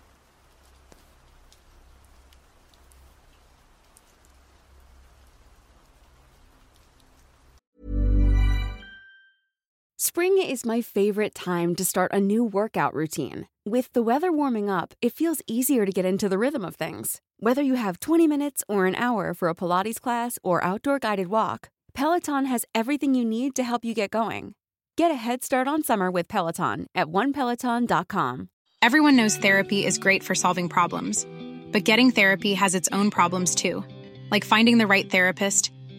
Spring 10.03 10.39
is 10.39 10.65
my 10.65 10.81
favorite 10.81 11.35
time 11.35 11.77
to 11.77 11.85
start 11.85 12.11
a 12.11 12.19
new 12.19 12.43
workout 12.43 12.95
routine. 12.95 13.47
With 13.67 13.93
the 13.93 14.01
weather 14.03 14.33
warming 14.33 14.71
up, 14.71 14.95
it 15.03 15.13
feels 15.13 15.43
easier 15.47 15.85
to 15.85 15.93
get 15.93 16.07
into 16.07 16.27
the 16.27 16.39
rhythm 16.39 16.65
of 16.65 16.75
things. 16.75 17.21
Whether 17.39 17.61
you 17.61 17.75
have 17.75 18.01
20 18.01 18.27
minutes 18.27 18.65
or 18.67 18.87
an 18.87 18.95
hour 18.95 19.35
for 19.35 19.51
a 19.51 19.55
Pilates 19.55 20.01
class 20.01 20.39
or 20.43 20.65
outdoor 20.65 21.01
guided 21.01 21.27
walk, 21.27 21.69
Peloton 21.93 22.47
has 22.47 22.65
everything 22.75 23.15
you 23.15 23.27
need 23.27 23.55
to 23.57 23.63
help 23.63 23.85
you 23.85 23.93
get 23.93 24.11
going. 24.11 24.55
Get 24.97 25.11
a 25.11 25.21
head 25.27 25.45
start 25.45 25.69
on 25.69 25.83
summer 25.83 26.11
with 26.11 26.29
Peloton 26.29 26.87
at 26.95 27.09
onepeloton.com. 27.09 28.49
Everyone 28.81 29.17
knows 29.17 29.37
therapy 29.37 29.85
is 29.85 29.99
great 29.99 30.25
for 30.25 30.35
solving 30.35 30.71
problems, 30.71 31.27
but 31.73 31.85
getting 31.85 32.11
therapy 32.11 32.55
has 32.55 32.75
its 32.75 32.89
own 32.91 33.11
problems 33.11 33.55
too, 33.55 33.85
like 34.31 34.47
finding 34.47 34.79
the 34.79 34.87
right 34.87 35.11
therapist, 35.11 35.71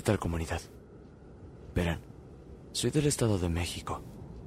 ¿Qué 0.00 0.04
tal 0.04 0.18
comunidad? 0.18 0.62
Verán, 1.74 2.00
soy 2.72 2.90
del 2.90 3.04
Estado 3.04 3.38
de 3.38 3.50
México, 3.50 4.00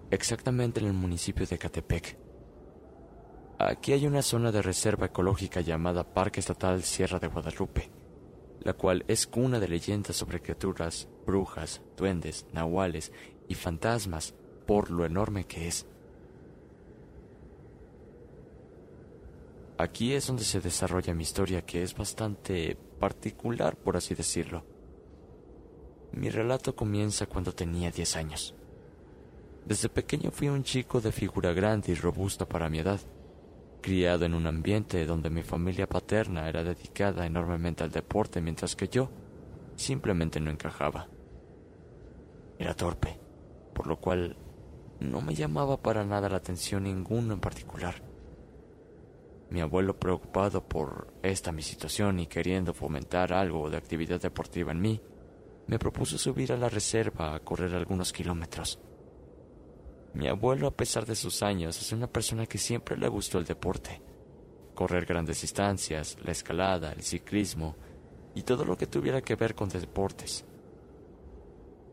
exactamente 0.09 0.79
en 0.79 0.87
el 0.87 0.93
municipio 0.93 1.45
de 1.45 1.59
Catepec. 1.59 2.17
Aquí 3.59 3.93
hay 3.93 4.07
una 4.07 4.23
zona 4.23 4.51
de 4.51 4.63
reserva 4.63 5.05
ecológica 5.05 5.61
llamada 5.61 6.11
Parque 6.11 6.39
Estatal 6.39 6.81
Sierra 6.81 7.19
de 7.19 7.27
Guadalupe, 7.27 7.91
la 8.61 8.73
cual 8.73 9.05
es 9.07 9.27
cuna 9.27 9.59
de 9.59 9.67
leyendas 9.67 10.15
sobre 10.15 10.41
criaturas, 10.41 11.07
brujas, 11.23 11.83
duendes, 11.95 12.47
nahuales 12.51 13.11
y 13.47 13.53
fantasmas 13.53 14.33
por 14.65 14.89
lo 14.89 15.05
enorme 15.05 15.45
que 15.45 15.67
es. 15.67 15.85
Aquí 19.77 20.13
es 20.13 20.25
donde 20.25 20.45
se 20.45 20.61
desarrolla 20.61 21.13
mi 21.13 21.21
historia, 21.21 21.63
que 21.63 21.83
es 21.83 21.93
bastante 21.93 22.75
particular, 22.99 23.77
por 23.77 23.95
así 23.95 24.15
decirlo. 24.15 24.72
Mi 26.13 26.29
relato 26.29 26.75
comienza 26.75 27.25
cuando 27.25 27.53
tenía 27.53 27.89
10 27.89 28.15
años. 28.17 28.55
Desde 29.65 29.89
pequeño 29.89 30.29
fui 30.29 30.47
un 30.47 30.63
chico 30.63 31.01
de 31.01 31.11
figura 31.11 31.53
grande 31.53 31.91
y 31.91 31.95
robusta 31.95 32.47
para 32.47 32.69
mi 32.69 32.79
edad, 32.79 32.99
criado 33.81 34.23
en 34.25 34.35
un 34.35 34.45
ambiente 34.45 35.05
donde 35.07 35.31
mi 35.31 35.41
familia 35.41 35.89
paterna 35.89 36.47
era 36.47 36.63
dedicada 36.63 37.25
enormemente 37.25 37.83
al 37.83 37.91
deporte 37.91 38.41
mientras 38.41 38.75
que 38.75 38.87
yo 38.87 39.09
simplemente 39.75 40.39
no 40.39 40.51
encajaba. 40.51 41.07
Era 42.59 42.75
torpe, 42.75 43.19
por 43.73 43.87
lo 43.87 43.99
cual 43.99 44.37
no 44.99 45.19
me 45.21 45.33
llamaba 45.33 45.81
para 45.81 46.05
nada 46.05 46.29
la 46.29 46.37
atención 46.37 46.83
ninguno 46.83 47.33
en 47.33 47.39
particular. 47.39 47.95
Mi 49.49 49.61
abuelo 49.61 49.99
preocupado 49.99 50.63
por 50.63 51.11
esta 51.23 51.51
mi 51.51 51.63
situación 51.63 52.19
y 52.19 52.27
queriendo 52.27 52.73
fomentar 52.73 53.33
algo 53.33 53.69
de 53.71 53.77
actividad 53.77 54.21
deportiva 54.21 54.71
en 54.71 54.81
mí, 54.81 55.01
me 55.67 55.79
propuso 55.79 56.17
subir 56.17 56.51
a 56.51 56.57
la 56.57 56.69
reserva 56.69 57.35
a 57.35 57.39
correr 57.39 57.73
algunos 57.73 58.11
kilómetros. 58.11 58.79
Mi 60.13 60.27
abuelo, 60.27 60.67
a 60.67 60.75
pesar 60.75 61.05
de 61.05 61.15
sus 61.15 61.41
años, 61.41 61.81
es 61.81 61.91
una 61.91 62.07
persona 62.07 62.45
que 62.45 62.57
siempre 62.57 62.97
le 62.97 63.07
gustó 63.07 63.39
el 63.39 63.45
deporte. 63.45 64.01
Correr 64.75 65.05
grandes 65.05 65.41
distancias, 65.41 66.17
la 66.23 66.31
escalada, 66.31 66.91
el 66.91 67.01
ciclismo 67.01 67.75
y 68.35 68.43
todo 68.43 68.65
lo 68.65 68.77
que 68.77 68.87
tuviera 68.87 69.21
que 69.21 69.35
ver 69.35 69.55
con 69.55 69.69
deportes. 69.69 70.45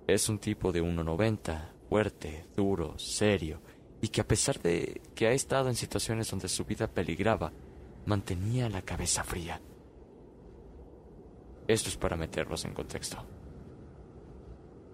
Es 0.07 0.29
un 0.29 0.39
tipo 0.39 0.73
de 0.73 0.83
1,90, 0.83 1.73
fuerte, 1.89 2.47
duro, 2.57 2.99
serio, 2.99 3.61
y 4.03 4.09
que 4.09 4.21
a 4.21 4.27
pesar 4.27 4.61
de 4.61 5.01
que 5.15 5.27
ha 5.27 5.33
estado 5.33 5.69
en 5.69 5.75
situaciones 5.75 6.31
donde 6.31 6.49
su 6.49 6.65
vida 6.65 6.89
peligraba, 6.89 7.53
mantenía 8.07 8.69
la 8.69 8.83
cabeza 8.83 9.25
fría. 9.25 9.61
Esto 11.69 11.89
es 11.89 11.97
para 11.97 12.17
meterlos 12.17 12.65
en 12.65 12.75
contexto. 12.75 13.25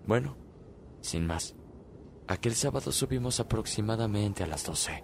Bueno, 0.06 0.36
sin 1.00 1.26
más, 1.26 1.56
aquel 2.28 2.54
sábado 2.54 2.92
subimos 2.92 3.40
aproximadamente 3.40 4.44
a 4.44 4.46
las 4.46 4.64
doce. 4.64 5.02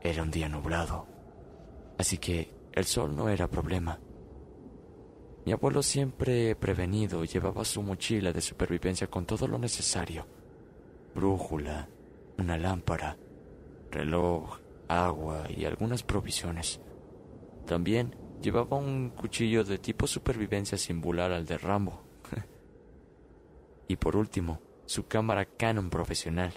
Era 0.00 0.22
un 0.22 0.30
día 0.30 0.48
nublado, 0.48 1.08
así 1.98 2.18
que 2.18 2.54
el 2.72 2.84
sol 2.84 3.16
no 3.16 3.28
era 3.28 3.50
problema. 3.50 3.98
Mi 5.44 5.50
abuelo 5.50 5.82
siempre 5.82 6.54
prevenido 6.54 7.24
llevaba 7.24 7.64
su 7.64 7.82
mochila 7.82 8.32
de 8.32 8.40
supervivencia 8.40 9.08
con 9.08 9.26
todo 9.26 9.48
lo 9.48 9.58
necesario. 9.58 10.28
Brújula, 11.16 11.88
una 12.38 12.56
lámpara, 12.56 13.18
reloj, 13.90 14.60
agua 14.86 15.46
y 15.48 15.64
algunas 15.64 16.04
provisiones. 16.04 16.80
También 17.66 18.14
llevaba 18.40 18.76
un 18.76 19.10
cuchillo 19.10 19.64
de 19.64 19.78
tipo 19.78 20.06
supervivencia 20.06 20.78
singular 20.78 21.32
al 21.32 21.46
de 21.46 21.58
Rambo 21.58 22.07
y 23.88 23.96
por 23.96 24.16
último, 24.16 24.60
su 24.86 25.06
cámara 25.06 25.46
Canon 25.46 25.90
profesional. 25.90 26.52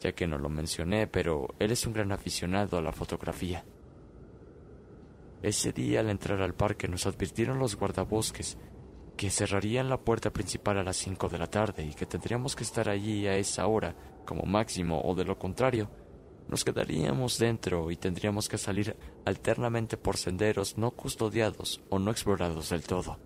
Ya 0.00 0.12
que 0.12 0.26
no 0.26 0.38
lo 0.38 0.48
mencioné, 0.48 1.06
pero 1.06 1.48
él 1.58 1.70
es 1.70 1.86
un 1.86 1.92
gran 1.92 2.12
aficionado 2.12 2.76
a 2.76 2.82
la 2.82 2.92
fotografía. 2.92 3.64
Ese 5.42 5.72
día 5.72 6.00
al 6.00 6.10
entrar 6.10 6.42
al 6.42 6.54
parque 6.54 6.88
nos 6.88 7.06
advirtieron 7.06 7.58
los 7.58 7.76
guardabosques 7.76 8.58
que 9.16 9.30
cerrarían 9.30 9.88
la 9.88 9.98
puerta 9.98 10.32
principal 10.32 10.78
a 10.78 10.84
las 10.84 10.96
5 10.96 11.28
de 11.28 11.38
la 11.38 11.48
tarde 11.48 11.84
y 11.84 11.94
que 11.94 12.06
tendríamos 12.06 12.54
que 12.54 12.62
estar 12.62 12.88
allí 12.88 13.26
a 13.26 13.36
esa 13.36 13.66
hora 13.66 13.94
como 14.24 14.42
máximo 14.42 15.00
o 15.02 15.14
de 15.14 15.24
lo 15.24 15.38
contrario, 15.38 15.90
nos 16.48 16.64
quedaríamos 16.64 17.38
dentro 17.38 17.90
y 17.90 17.96
tendríamos 17.96 18.48
que 18.48 18.58
salir 18.58 18.96
alternamente 19.24 19.96
por 19.96 20.16
senderos 20.16 20.78
no 20.78 20.92
custodiados 20.92 21.80
o 21.90 21.98
no 21.98 22.10
explorados 22.10 22.70
del 22.70 22.84
todo. 22.84 23.18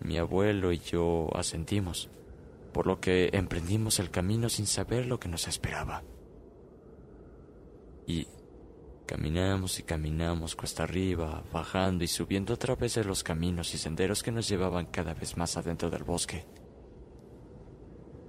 Mi 0.00 0.18
abuelo 0.18 0.72
y 0.72 0.78
yo 0.78 1.28
asentimos, 1.34 2.08
por 2.72 2.86
lo 2.86 3.00
que 3.00 3.30
emprendimos 3.32 3.98
el 3.98 4.10
camino 4.10 4.48
sin 4.48 4.66
saber 4.66 5.06
lo 5.06 5.18
que 5.18 5.28
nos 5.28 5.48
esperaba. 5.48 6.02
Y 8.06 8.26
caminamos 9.06 9.78
y 9.80 9.82
caminamos 9.82 10.54
cuesta 10.54 10.84
arriba, 10.84 11.42
bajando 11.52 12.04
y 12.04 12.08
subiendo 12.08 12.54
a 12.54 12.58
través 12.58 12.94
de 12.94 13.04
los 13.04 13.24
caminos 13.24 13.74
y 13.74 13.78
senderos 13.78 14.22
que 14.22 14.32
nos 14.32 14.48
llevaban 14.48 14.86
cada 14.86 15.14
vez 15.14 15.36
más 15.36 15.56
adentro 15.56 15.90
del 15.90 16.04
bosque. 16.04 16.46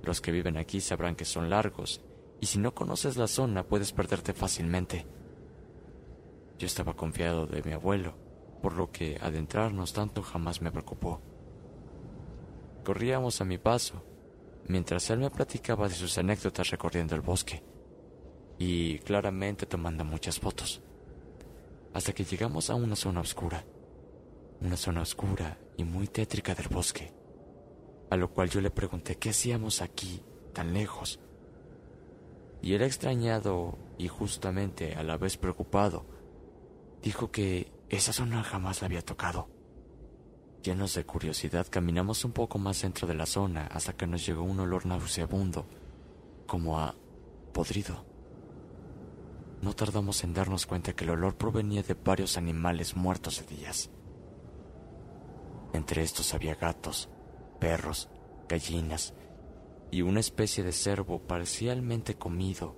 Los 0.04 0.22
que 0.22 0.32
viven 0.32 0.58
aquí 0.58 0.82
sabrán 0.82 1.16
que 1.16 1.26
son 1.26 1.50
largos, 1.50 2.02
y 2.42 2.46
si 2.46 2.58
no 2.58 2.74
conoces 2.74 3.18
la 3.18 3.28
zona 3.28 3.64
puedes 3.64 3.92
perderte 3.92 4.34
fácilmente. 4.34 5.06
Yo 6.58 6.66
estaba 6.66 6.96
confiado 6.96 7.46
de 7.46 7.62
mi 7.64 7.74
abuelo, 7.74 8.16
por 8.62 8.74
lo 8.74 8.92
que 8.92 9.18
adentrarnos 9.22 9.94
tanto 9.94 10.22
jamás 10.22 10.62
me 10.62 10.72
preocupó. 10.72 11.22
Corríamos 12.84 13.42
a 13.42 13.46
mi 13.46 13.58
paso, 13.58 14.04
mientras 14.68 15.10
él 15.10 15.20
me 15.20 15.30
platicaba 15.30 15.88
de 15.88 15.96
sus 15.96 16.18
anécdotas 16.18 16.70
recorriendo 16.70 17.16
el 17.16 17.22
bosque, 17.22 17.64
y 18.58 19.00
claramente 19.00 19.66
tomando 19.66 20.04
muchas 20.04 20.40
fotos, 20.40 20.82
hasta 21.94 22.14
que 22.14 22.24
llegamos 22.24 22.70
a 22.70 22.76
una 22.76 22.96
zona 22.96 23.22
oscura, 23.22 23.66
una 24.62 24.78
zona 24.78 25.02
oscura 25.02 25.58
y 25.78 25.84
muy 25.84 26.08
tétrica 26.08 26.56
del 26.56 26.68
bosque, 26.68 27.14
a 28.10 28.16
lo 28.16 28.32
cual 28.32 28.50
yo 28.50 28.62
le 28.62 28.72
pregunté 28.72 29.16
qué 29.16 29.30
hacíamos 29.30 29.82
aquí, 29.82 30.22
tan 30.54 30.74
lejos. 30.74 31.20
Y 32.62 32.74
él 32.74 32.82
extrañado 32.82 33.78
y 33.98 34.08
justamente 34.08 34.96
a 34.96 35.04
la 35.04 35.18
vez 35.18 35.38
preocupado, 35.38 36.06
dijo 37.02 37.32
que 37.32 37.72
esa 37.90 38.14
zona 38.14 38.44
jamás 38.44 38.82
la 38.82 38.88
había 38.88 39.02
tocado. 39.02 39.48
Llenos 40.64 40.94
de 40.94 41.06
curiosidad, 41.06 41.68
caminamos 41.70 42.26
un 42.26 42.34
poco 42.34 42.60
más 42.60 42.82
dentro 42.82 43.08
de 43.08 43.14
la 43.14 43.26
zona 43.26 43.68
hasta 43.68 43.94
que 43.94 44.06
nos 44.06 44.26
llegó 44.26 44.44
un 44.44 44.60
olor 44.60 44.86
nauseabundo, 44.86 45.66
como 46.46 46.80
a 46.80 46.96
podrido. 47.54 48.04
No 49.62 49.74
tardamos 49.74 50.24
en 50.26 50.34
darnos 50.34 50.66
cuenta 50.66 50.94
que 50.94 51.06
el 51.06 51.12
olor 51.12 51.38
provenía 51.38 51.82
de 51.82 51.94
varios 51.94 52.38
animales 52.38 52.98
muertos 52.98 53.40
de 53.40 53.56
días. 53.56 53.90
Entre 55.72 56.04
estos 56.04 56.34
había 56.34 56.56
gatos, 56.56 57.08
perros, 57.60 58.10
gallinas 58.50 59.14
y 59.92 60.02
una 60.02 60.20
especie 60.20 60.64
de 60.64 60.74
cervo 60.74 61.20
parcialmente 61.20 62.16
comido 62.16 62.76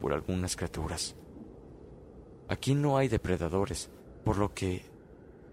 por 0.00 0.12
algunas 0.12 0.56
criaturas. 0.56 1.14
Aquí 2.48 2.74
no 2.74 2.96
hay 2.96 3.06
depredadores, 3.06 3.90
por 4.24 4.38
lo 4.38 4.52
que 4.52 4.91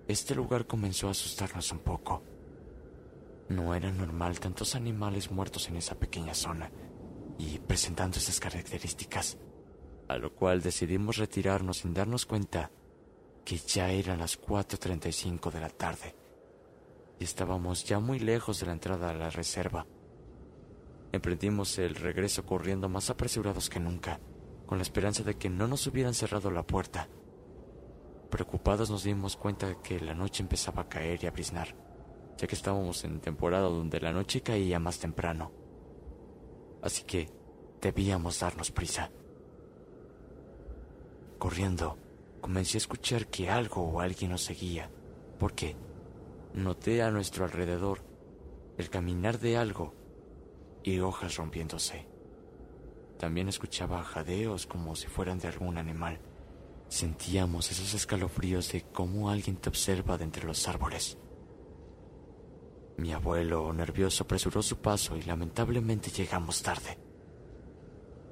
este 0.09 0.33
lugar 0.33 0.65
comenzó 0.65 1.07
a 1.07 1.11
asustarnos 1.11 1.71
un 1.71 1.79
poco. 1.79 2.23
No 3.47 3.75
era 3.75 3.91
normal 3.91 4.39
tantos 4.39 4.73
animales 4.73 5.29
muertos 5.29 5.69
en 5.69 5.77
esa 5.77 5.93
pequeña 5.93 6.33
zona 6.33 6.71
y 7.37 7.59
presentando 7.59 8.17
esas 8.17 8.39
características, 8.39 9.37
a 10.07 10.17
lo 10.17 10.33
cual 10.33 10.63
decidimos 10.63 11.17
retirarnos 11.17 11.77
sin 11.77 11.93
darnos 11.93 12.25
cuenta 12.25 12.71
que 13.45 13.57
ya 13.57 13.91
eran 13.91 14.17
las 14.17 14.41
4.35 14.41 15.51
de 15.51 15.59
la 15.59 15.69
tarde 15.69 16.15
y 17.19 17.23
estábamos 17.23 17.83
ya 17.83 17.99
muy 17.99 18.17
lejos 18.17 18.59
de 18.59 18.65
la 18.65 18.73
entrada 18.73 19.11
a 19.11 19.13
la 19.13 19.29
reserva. 19.29 19.85
Emprendimos 21.11 21.77
el 21.77 21.93
regreso 21.93 22.43
corriendo 22.47 22.89
más 22.89 23.11
apresurados 23.11 23.69
que 23.69 23.79
nunca, 23.79 24.19
con 24.65 24.79
la 24.79 24.83
esperanza 24.83 25.21
de 25.21 25.35
que 25.35 25.49
no 25.49 25.67
nos 25.67 25.85
hubieran 25.85 26.15
cerrado 26.15 26.49
la 26.49 26.63
puerta. 26.63 27.09
Preocupados 28.29 28.89
nos 28.89 29.03
dimos 29.03 29.35
cuenta 29.35 29.81
que 29.81 29.99
la 29.99 30.13
noche 30.13 30.43
empezaba 30.43 30.83
a 30.83 30.89
caer 30.89 31.23
y 31.23 31.27
a 31.27 31.31
brisnar, 31.31 31.75
ya 32.37 32.47
que 32.47 32.55
estábamos 32.55 33.03
en 33.03 33.19
temporada 33.19 33.69
donde 33.69 33.99
la 33.99 34.11
noche 34.11 34.41
caía 34.41 34.79
más 34.79 34.99
temprano. 34.99 35.51
Así 36.81 37.03
que 37.03 37.29
debíamos 37.81 38.39
darnos 38.39 38.71
prisa. 38.71 39.11
Corriendo, 41.37 41.97
comencé 42.41 42.77
a 42.77 42.79
escuchar 42.79 43.27
que 43.27 43.49
algo 43.49 43.81
o 43.81 44.01
alguien 44.01 44.31
nos 44.31 44.43
seguía, 44.43 44.89
porque 45.39 45.75
Noté 46.53 47.03
a 47.03 47.11
nuestro 47.11 47.45
alrededor 47.45 48.01
el 48.79 48.89
caminar 48.89 49.37
de 49.37 49.55
algo 49.55 49.93
y 50.83 50.99
hojas 50.99 51.35
rompiéndose. 51.35 52.07
También 53.19 53.47
escuchaba 53.49 54.03
jadeos 54.03 54.65
como 54.65 54.95
si 54.95 55.07
fueran 55.07 55.37
de 55.37 55.47
algún 55.47 55.77
animal. 55.77 56.19
Sentíamos 56.89 57.71
esos 57.71 57.93
escalofríos 57.93 58.71
de 58.71 58.81
cómo 58.81 59.29
alguien 59.29 59.57
te 59.57 59.69
observa 59.69 60.17
de 60.17 60.23
entre 60.23 60.45
los 60.45 60.67
árboles. 60.67 61.19
Mi 62.97 63.13
abuelo, 63.13 63.71
nervioso, 63.71 64.23
apresuró 64.23 64.63
su 64.63 64.77
paso 64.77 65.15
y 65.15 65.21
lamentablemente 65.21 66.09
llegamos 66.09 66.63
tarde. 66.63 66.97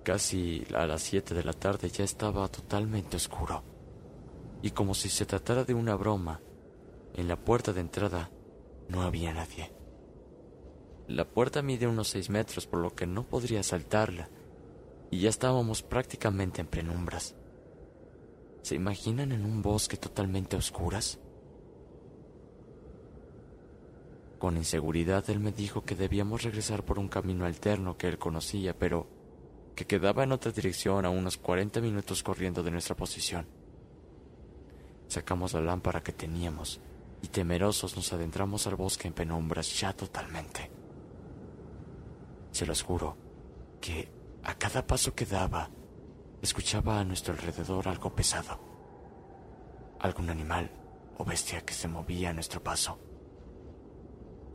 Casi 0.04 0.66
a 0.74 0.88
las 0.88 1.04
siete 1.04 1.36
de 1.36 1.44
la 1.44 1.54
tarde 1.54 1.90
ya 1.90 2.04
estaba 2.04 2.48
totalmente 2.48 3.16
oscuro. 3.16 3.64
Y 4.64 4.72
como 4.72 4.96
si 4.96 5.08
se 5.08 5.26
tratara 5.26 5.64
de 5.64 5.76
una 5.76 5.96
broma, 5.96 6.42
en 7.14 7.28
la 7.28 7.38
puerta 7.38 7.74
de 7.74 7.82
entrada 7.82 8.32
no 8.90 9.04
había 9.04 9.34
nadie. 9.34 9.72
La 11.08 11.26
puerta 11.26 11.62
mide 11.62 11.88
unos 11.88 12.10
seis 12.10 12.30
metros, 12.30 12.66
por 12.66 12.80
lo 12.80 12.96
que 12.96 13.06
no 13.06 13.24
podría 13.24 13.62
saltarla, 13.64 14.30
y 15.12 15.20
ya 15.20 15.30
estábamos 15.30 15.84
prácticamente 15.84 16.60
en 16.60 16.68
penumbras. 16.68 17.36
¿Se 18.68 18.76
imaginan 18.76 19.32
en 19.32 19.46
un 19.46 19.62
bosque 19.62 19.96
totalmente 19.96 20.58
a 20.58 20.60
oscuras? 20.60 21.20
Con 24.40 24.58
inseguridad 24.58 25.24
él 25.30 25.40
me 25.40 25.54
dijo 25.54 25.86
que 25.86 25.96
debíamos 25.96 26.44
regresar 26.44 26.84
por 26.84 27.00
un 27.00 27.08
camino 27.08 27.46
alterno 27.46 27.98
que 27.98 28.10
él 28.10 28.18
conocía, 28.18 28.78
pero 28.78 29.08
que 29.74 29.88
quedaba 29.88 30.26
en 30.26 30.34
otra 30.34 30.52
dirección 30.52 31.06
a 31.06 31.10
unos 31.10 31.38
40 31.38 31.80
minutos 31.80 32.22
corriendo 32.24 32.62
de 32.62 32.72
nuestra 32.72 32.94
posición. 32.94 33.48
Sacamos 35.08 35.54
la 35.54 35.62
lámpara 35.62 36.04
que 36.04 36.12
teníamos 36.12 36.82
y 37.22 37.30
temerosos 37.30 37.96
nos 37.96 38.12
adentramos 38.12 38.68
al 38.68 38.76
bosque 38.76 39.08
en 39.08 39.14
penumbras 39.14 39.80
ya 39.80 39.94
totalmente. 39.94 40.70
Se 42.52 42.66
los 42.66 42.82
juro 42.82 43.16
que 43.80 44.10
a 44.44 44.56
cada 44.56 44.86
paso 44.86 45.16
que 45.16 45.26
daba 45.26 45.70
escuchaba 46.42 47.00
a 47.00 47.04
nuestro 47.04 47.34
alrededor 47.34 47.88
algo 47.88 48.16
pesado, 48.16 48.60
algún 50.00 50.30
animal 50.30 50.72
o 51.18 51.26
bestia 51.26 51.62
que 51.62 51.74
se 51.74 51.88
movía 51.88 52.30
a 52.30 52.34
nuestro 52.34 52.64
paso. 52.64 53.00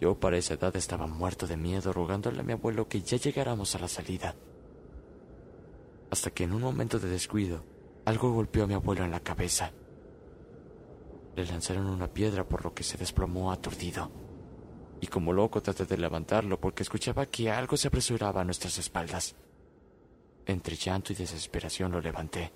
Yo 0.01 0.19
para 0.19 0.37
esa 0.37 0.55
edad 0.55 0.75
estaba 0.77 1.07
muerto 1.07 1.47
de 1.47 1.57
miedo 1.57 1.93
rogándole 1.93 2.41
a 2.41 2.45
mi 2.45 2.53
abuelo 2.53 2.89
que 2.89 3.03
ya 3.03 3.17
llegáramos 3.17 3.75
a 3.75 3.79
la 3.79 3.89
salida. 3.89 4.35
Hasta 6.11 6.31
que 6.31 6.45
en 6.45 6.53
un 6.53 6.63
momento 6.63 6.99
de 6.99 7.09
descuido, 7.09 7.65
algo 8.05 8.33
golpeó 8.33 8.65
a 8.65 8.67
mi 8.67 8.75
abuelo 8.75 9.05
en 9.05 9.11
la 9.11 9.21
cabeza 9.21 9.73
le 11.37 11.47
lanzaron 11.47 11.87
una 11.87 12.09
piedra 12.09 12.47
por 12.47 12.65
lo 12.65 12.75
que 12.75 12.83
se 12.83 12.99
desplomó 12.99 13.53
aturdido. 13.53 14.11
Y 15.01 15.07
como 15.07 15.33
loco 15.33 15.63
traté 15.63 15.85
de 15.87 15.97
levantarlo 15.97 16.61
porque 16.61 16.83
escuchaba 16.83 17.27
que 17.27 17.51
algo 17.51 17.77
se 17.77 17.89
apresuraba 17.89 18.43
a 18.43 18.45
nuestras 18.45 18.79
espaldas. 18.79 19.35
Entre 20.47 20.77
llanto 20.77 21.13
y 21.13 21.17
desesperación 21.17 21.93
lo 21.93 22.01
levanté. 22.01 22.53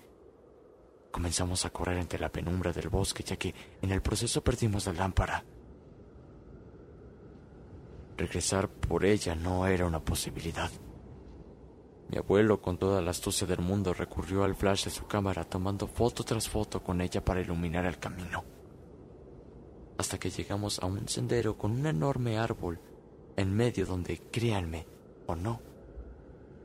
Comenzamos 1.10 1.64
a 1.64 1.70
correr 1.70 1.98
entre 1.98 2.18
la 2.18 2.30
penumbra 2.30 2.72
del 2.72 2.88
bosque 2.88 3.22
ya 3.22 3.36
que 3.36 3.54
en 3.80 3.90
el 3.90 4.02
proceso 4.02 4.42
perdimos 4.42 4.86
la 4.86 4.92
lámpara. 4.92 5.44
Regresar 8.16 8.68
por 8.68 9.04
ella 9.04 9.34
no 9.34 9.66
era 9.66 9.86
una 9.86 10.00
posibilidad. 10.00 10.70
Mi 12.08 12.18
abuelo, 12.18 12.60
con 12.60 12.78
toda 12.78 13.02
la 13.02 13.10
astucia 13.10 13.46
del 13.46 13.60
mundo, 13.60 13.92
recurrió 13.92 14.44
al 14.44 14.54
flash 14.54 14.84
de 14.84 14.90
su 14.90 15.06
cámara 15.06 15.44
tomando 15.44 15.86
foto 15.86 16.22
tras 16.22 16.48
foto 16.48 16.82
con 16.82 17.00
ella 17.00 17.24
para 17.24 17.40
iluminar 17.40 17.84
el 17.84 17.98
camino 17.98 18.44
hasta 19.98 20.18
que 20.18 20.30
llegamos 20.30 20.78
a 20.78 20.86
un 20.86 21.08
sendero 21.08 21.56
con 21.56 21.72
un 21.72 21.86
enorme 21.86 22.38
árbol 22.38 22.80
en 23.36 23.54
medio 23.54 23.86
donde, 23.86 24.18
créanme 24.18 24.86
o 25.26 25.34
no, 25.34 25.60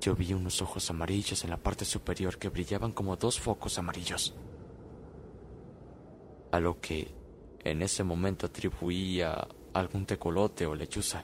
yo 0.02 0.16
vi 0.16 0.34
unos 0.34 0.62
ojos 0.64 0.90
amarillos 0.90 1.44
en 1.44 1.52
la 1.52 1.58
parte 1.58 1.86
superior 1.86 2.38
que 2.40 2.50
brillaban 2.50 2.92
como 2.92 3.16
dos 3.16 3.40
focos 3.40 3.78
amarillos. 3.78 4.34
A 6.52 6.60
lo 6.60 6.82
que 6.82 7.14
en 7.64 7.84
ese 7.84 8.04
momento 8.04 8.48
atribuía 8.48 9.48
algún 9.74 10.06
tecolote 10.08 10.66
o 10.66 10.74
lechuza. 10.74 11.24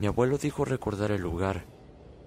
Mi 0.00 0.08
abuelo 0.08 0.36
dijo 0.36 0.64
recordar 0.64 1.12
el 1.12 1.22
lugar, 1.22 1.64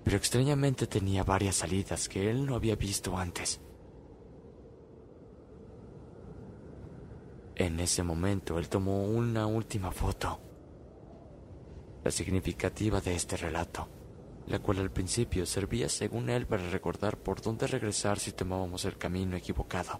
pero 0.03 0.15
extrañamente 0.15 0.87
tenía 0.87 1.23
varias 1.23 1.57
salidas 1.57 2.07
que 2.07 2.31
él 2.31 2.45
no 2.45 2.55
había 2.55 2.75
visto 2.75 3.17
antes. 3.17 3.59
En 7.55 7.81
ese 7.81 8.01
momento 8.01 8.57
él 8.57 8.69
tomó 8.69 9.03
una 9.03 9.45
última 9.45 9.91
foto, 9.91 10.39
la 12.03 12.11
significativa 12.11 13.01
de 13.01 13.15
este 13.15 13.37
relato, 13.37 13.87
la 14.47 14.59
cual 14.59 14.79
al 14.79 14.91
principio 14.91 15.45
servía 15.45 15.89
según 15.89 16.29
él 16.29 16.47
para 16.47 16.69
recordar 16.69 17.17
por 17.17 17.41
dónde 17.41 17.67
regresar 17.67 18.19
si 18.19 18.31
tomábamos 18.31 18.85
el 18.85 18.97
camino 18.97 19.35
equivocado, 19.35 19.99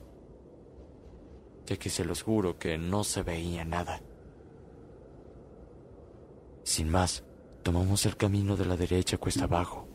ya 1.66 1.78
que 1.78 1.90
se 1.90 2.06
los 2.06 2.24
juro 2.24 2.58
que 2.58 2.78
no 2.78 3.04
se 3.04 3.24
veía 3.24 3.66
nada. 3.66 4.02
Sin 6.64 6.90
más, 6.90 7.24
tomamos 7.64 8.06
el 8.06 8.16
camino 8.18 8.56
de 8.56 8.66
la 8.66 8.78
derecha 8.78 9.18
cuesta 9.18 9.46
abajo, 9.46 9.88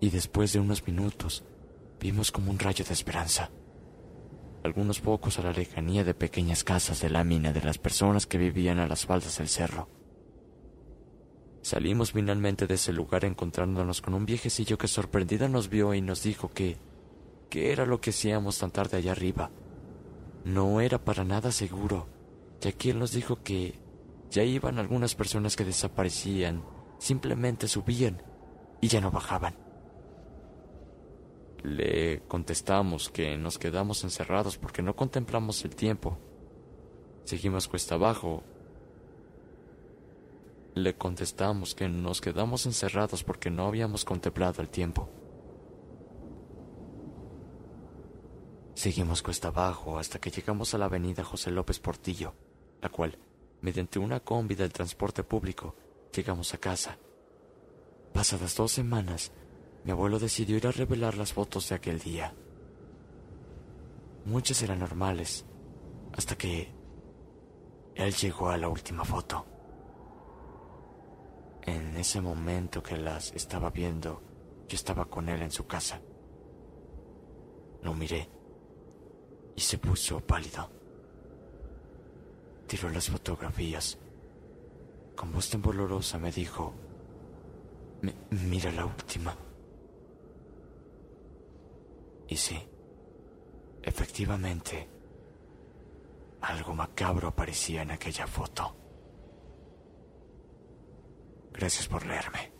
y 0.00 0.10
después 0.10 0.52
de 0.52 0.60
unos 0.60 0.86
minutos 0.86 1.44
vimos 2.00 2.32
como 2.32 2.50
un 2.50 2.58
rayo 2.58 2.84
de 2.84 2.92
esperanza 2.92 3.50
algunos 4.62 5.00
pocos 5.00 5.38
a 5.38 5.42
la 5.42 5.52
lejanía 5.52 6.04
de 6.04 6.14
pequeñas 6.14 6.62
casas 6.62 7.00
de 7.00 7.10
lámina 7.10 7.52
de 7.52 7.62
las 7.62 7.78
personas 7.78 8.26
que 8.26 8.38
vivían 8.38 8.78
a 8.78 8.86
las 8.86 9.06
faldas 9.06 9.38
del 9.38 9.48
cerro. 9.48 9.88
Salimos 11.62 12.12
finalmente 12.12 12.66
de 12.66 12.74
ese 12.74 12.92
lugar 12.92 13.24
encontrándonos 13.24 14.02
con 14.02 14.14
un 14.14 14.26
viejecillo 14.26 14.76
que 14.76 14.88
sorprendido 14.88 15.48
nos 15.48 15.68
vio 15.68 15.94
y 15.94 16.00
nos 16.00 16.22
dijo 16.22 16.50
que... 16.50 16.78
¿Qué 17.48 17.70
era 17.70 17.86
lo 17.86 18.00
que 18.00 18.10
hacíamos 18.10 18.58
tan 18.58 18.70
tarde 18.70 18.96
allá 18.96 19.12
arriba? 19.12 19.50
No 20.44 20.80
era 20.80 21.04
para 21.04 21.22
nada 21.22 21.52
seguro, 21.52 22.08
ya 22.60 22.72
que 22.72 22.90
él 22.90 22.98
nos 22.98 23.12
dijo 23.12 23.42
que 23.42 23.78
ya 24.30 24.42
iban 24.42 24.78
algunas 24.78 25.14
personas 25.14 25.54
que 25.54 25.64
desaparecían, 25.64 26.64
simplemente 26.98 27.68
subían 27.68 28.22
y 28.80 28.88
ya 28.88 29.00
no 29.00 29.10
bajaban. 29.10 29.54
Le 31.62 32.22
contestamos 32.22 33.08
que 33.08 33.36
nos 33.36 33.58
quedamos 33.58 34.02
encerrados 34.02 34.56
porque 34.58 34.82
no 34.82 34.96
contemplamos 34.96 35.64
el 35.64 35.76
tiempo. 35.76 36.18
Seguimos 37.24 37.68
cuesta 37.68 37.94
abajo. 37.94 38.42
Le 40.74 40.96
contestamos 40.96 41.74
que 41.74 41.88
nos 41.88 42.20
quedamos 42.20 42.64
encerrados 42.64 43.24
porque 43.24 43.50
no 43.50 43.66
habíamos 43.66 44.04
contemplado 44.06 44.62
el 44.62 44.70
tiempo. 44.70 45.10
Seguimos 48.74 49.22
cuesta 49.22 49.48
abajo 49.48 49.98
hasta 49.98 50.18
que 50.18 50.30
llegamos 50.30 50.72
a 50.72 50.78
la 50.78 50.86
avenida 50.86 51.24
José 51.24 51.50
López 51.50 51.78
Portillo, 51.78 52.34
la 52.80 52.88
cual, 52.88 53.18
mediante 53.60 53.98
una 53.98 54.20
combi 54.20 54.54
del 54.54 54.72
transporte 54.72 55.22
público, 55.22 55.76
llegamos 56.10 56.54
a 56.54 56.58
casa. 56.58 56.96
Pasadas 58.14 58.56
dos 58.56 58.72
semanas, 58.72 59.30
mi 59.84 59.90
abuelo 59.90 60.18
decidió 60.18 60.56
ir 60.56 60.66
a 60.66 60.72
revelar 60.72 61.18
las 61.18 61.34
fotos 61.34 61.68
de 61.68 61.74
aquel 61.74 61.98
día. 61.98 62.34
Muchas 64.24 64.62
eran 64.62 64.78
normales, 64.78 65.44
hasta 66.14 66.36
que 66.36 66.72
él 67.94 68.14
llegó 68.14 68.48
a 68.48 68.56
la 68.56 68.68
última 68.68 69.04
foto. 69.04 69.46
En 71.62 71.96
ese 71.96 72.20
momento 72.20 72.82
que 72.82 72.96
las 72.96 73.32
estaba 73.32 73.70
viendo, 73.70 74.20
yo 74.68 74.74
estaba 74.74 75.04
con 75.04 75.28
él 75.28 75.42
en 75.42 75.50
su 75.50 75.66
casa. 75.66 76.00
Lo 77.82 77.94
miré 77.94 78.28
y 79.54 79.60
se 79.60 79.78
puso 79.78 80.20
pálido. 80.20 80.68
Tiró 82.66 82.88
las 82.88 83.08
fotografías. 83.08 83.98
Con 85.14 85.32
voz 85.32 85.50
temblorosa 85.50 86.18
me 86.18 86.32
dijo, 86.32 86.74
mira 88.30 88.72
la 88.72 88.86
última. 88.86 89.36
Y 92.26 92.36
sí, 92.36 92.58
efectivamente, 93.82 94.88
algo 96.40 96.74
macabro 96.74 97.28
aparecía 97.28 97.82
en 97.82 97.92
aquella 97.92 98.26
foto. 98.26 98.81
Gracias 101.52 101.86
por 101.88 102.06
leerme. 102.06 102.51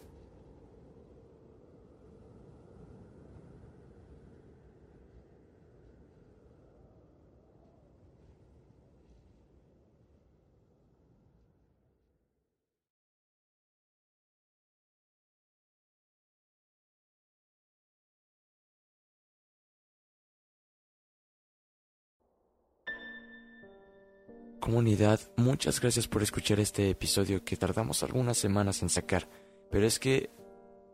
Comunidad, 24.63 25.19
muchas 25.37 25.81
gracias 25.81 26.07
por 26.07 26.23
escuchar 26.23 26.61
este 26.61 26.89
episodio 26.89 27.45
que 27.45 27.57
tardamos 27.57 28.05
algunas 28.05 28.39
semanas 28.39 28.81
en 28.83 28.91
sacar, 28.91 29.29
pero 29.73 29.85
es 29.89 29.99
que, 29.99 30.31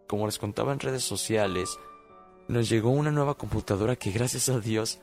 como 0.06 0.24
les 0.24 0.38
contaba 0.38 0.72
en 0.72 0.80
redes 0.80 1.02
sociales, 1.02 1.78
nos 2.48 2.70
llegó 2.70 2.88
una 2.88 3.10
nueva 3.10 3.36
computadora 3.36 3.96
que 3.96 4.10
gracias 4.10 4.48
a 4.48 4.58
Dios 4.58 5.00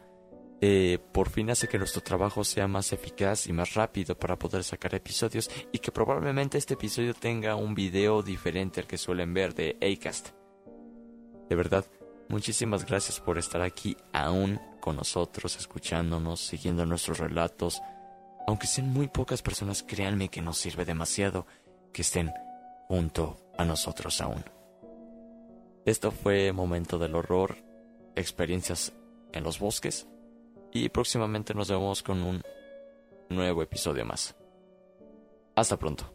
eh, 0.61 0.97
por 1.11 1.29
fin 1.29 1.51
hace 1.51 1.67
que 1.67 1.77
nuestro 1.77 2.01
trabajo 2.01 2.43
sea 2.43 2.67
más 2.67 2.91
eficaz 2.91 3.45
y 3.45 3.53
más 3.53 3.75
rápido 3.75 4.17
para 4.17 4.39
poder 4.39 4.63
sacar 4.63 4.95
episodios 4.95 5.47
y 5.71 5.77
que 5.77 5.91
probablemente 5.91 6.57
este 6.57 6.73
episodio 6.73 7.13
tenga 7.13 7.55
un 7.55 7.75
video 7.75 8.23
diferente 8.23 8.81
al 8.81 8.87
que 8.87 8.97
suelen 8.97 9.31
ver 9.35 9.53
de 9.53 9.77
Acast. 9.79 10.29
De 11.47 11.55
verdad, 11.55 11.85
muchísimas 12.29 12.83
gracias 12.83 13.19
por 13.19 13.37
estar 13.37 13.61
aquí 13.61 13.95
aún 14.11 14.59
con 14.79 14.95
nosotros, 14.95 15.55
escuchándonos, 15.55 16.39
siguiendo 16.39 16.83
nuestros 16.87 17.19
relatos, 17.19 17.79
aunque 18.47 18.67
sean 18.67 18.91
muy 18.91 19.07
pocas 19.07 19.41
personas, 19.41 19.83
créanme 19.83 20.29
que 20.29 20.41
nos 20.41 20.57
sirve 20.57 20.85
demasiado 20.85 21.45
que 21.91 22.01
estén 22.01 22.31
junto 22.87 23.37
a 23.57 23.65
nosotros 23.65 24.21
aún. 24.21 24.43
Esto 25.85 26.11
fue 26.11 26.51
Momento 26.51 26.97
del 26.97 27.15
Horror, 27.15 27.57
experiencias 28.15 28.93
en 29.33 29.43
los 29.43 29.59
bosques, 29.59 30.07
y 30.71 30.89
próximamente 30.89 31.53
nos 31.53 31.69
vemos 31.69 32.03
con 32.03 32.21
un 32.23 32.41
nuevo 33.29 33.61
episodio 33.61 34.05
más. 34.05 34.35
Hasta 35.55 35.77
pronto. 35.77 36.14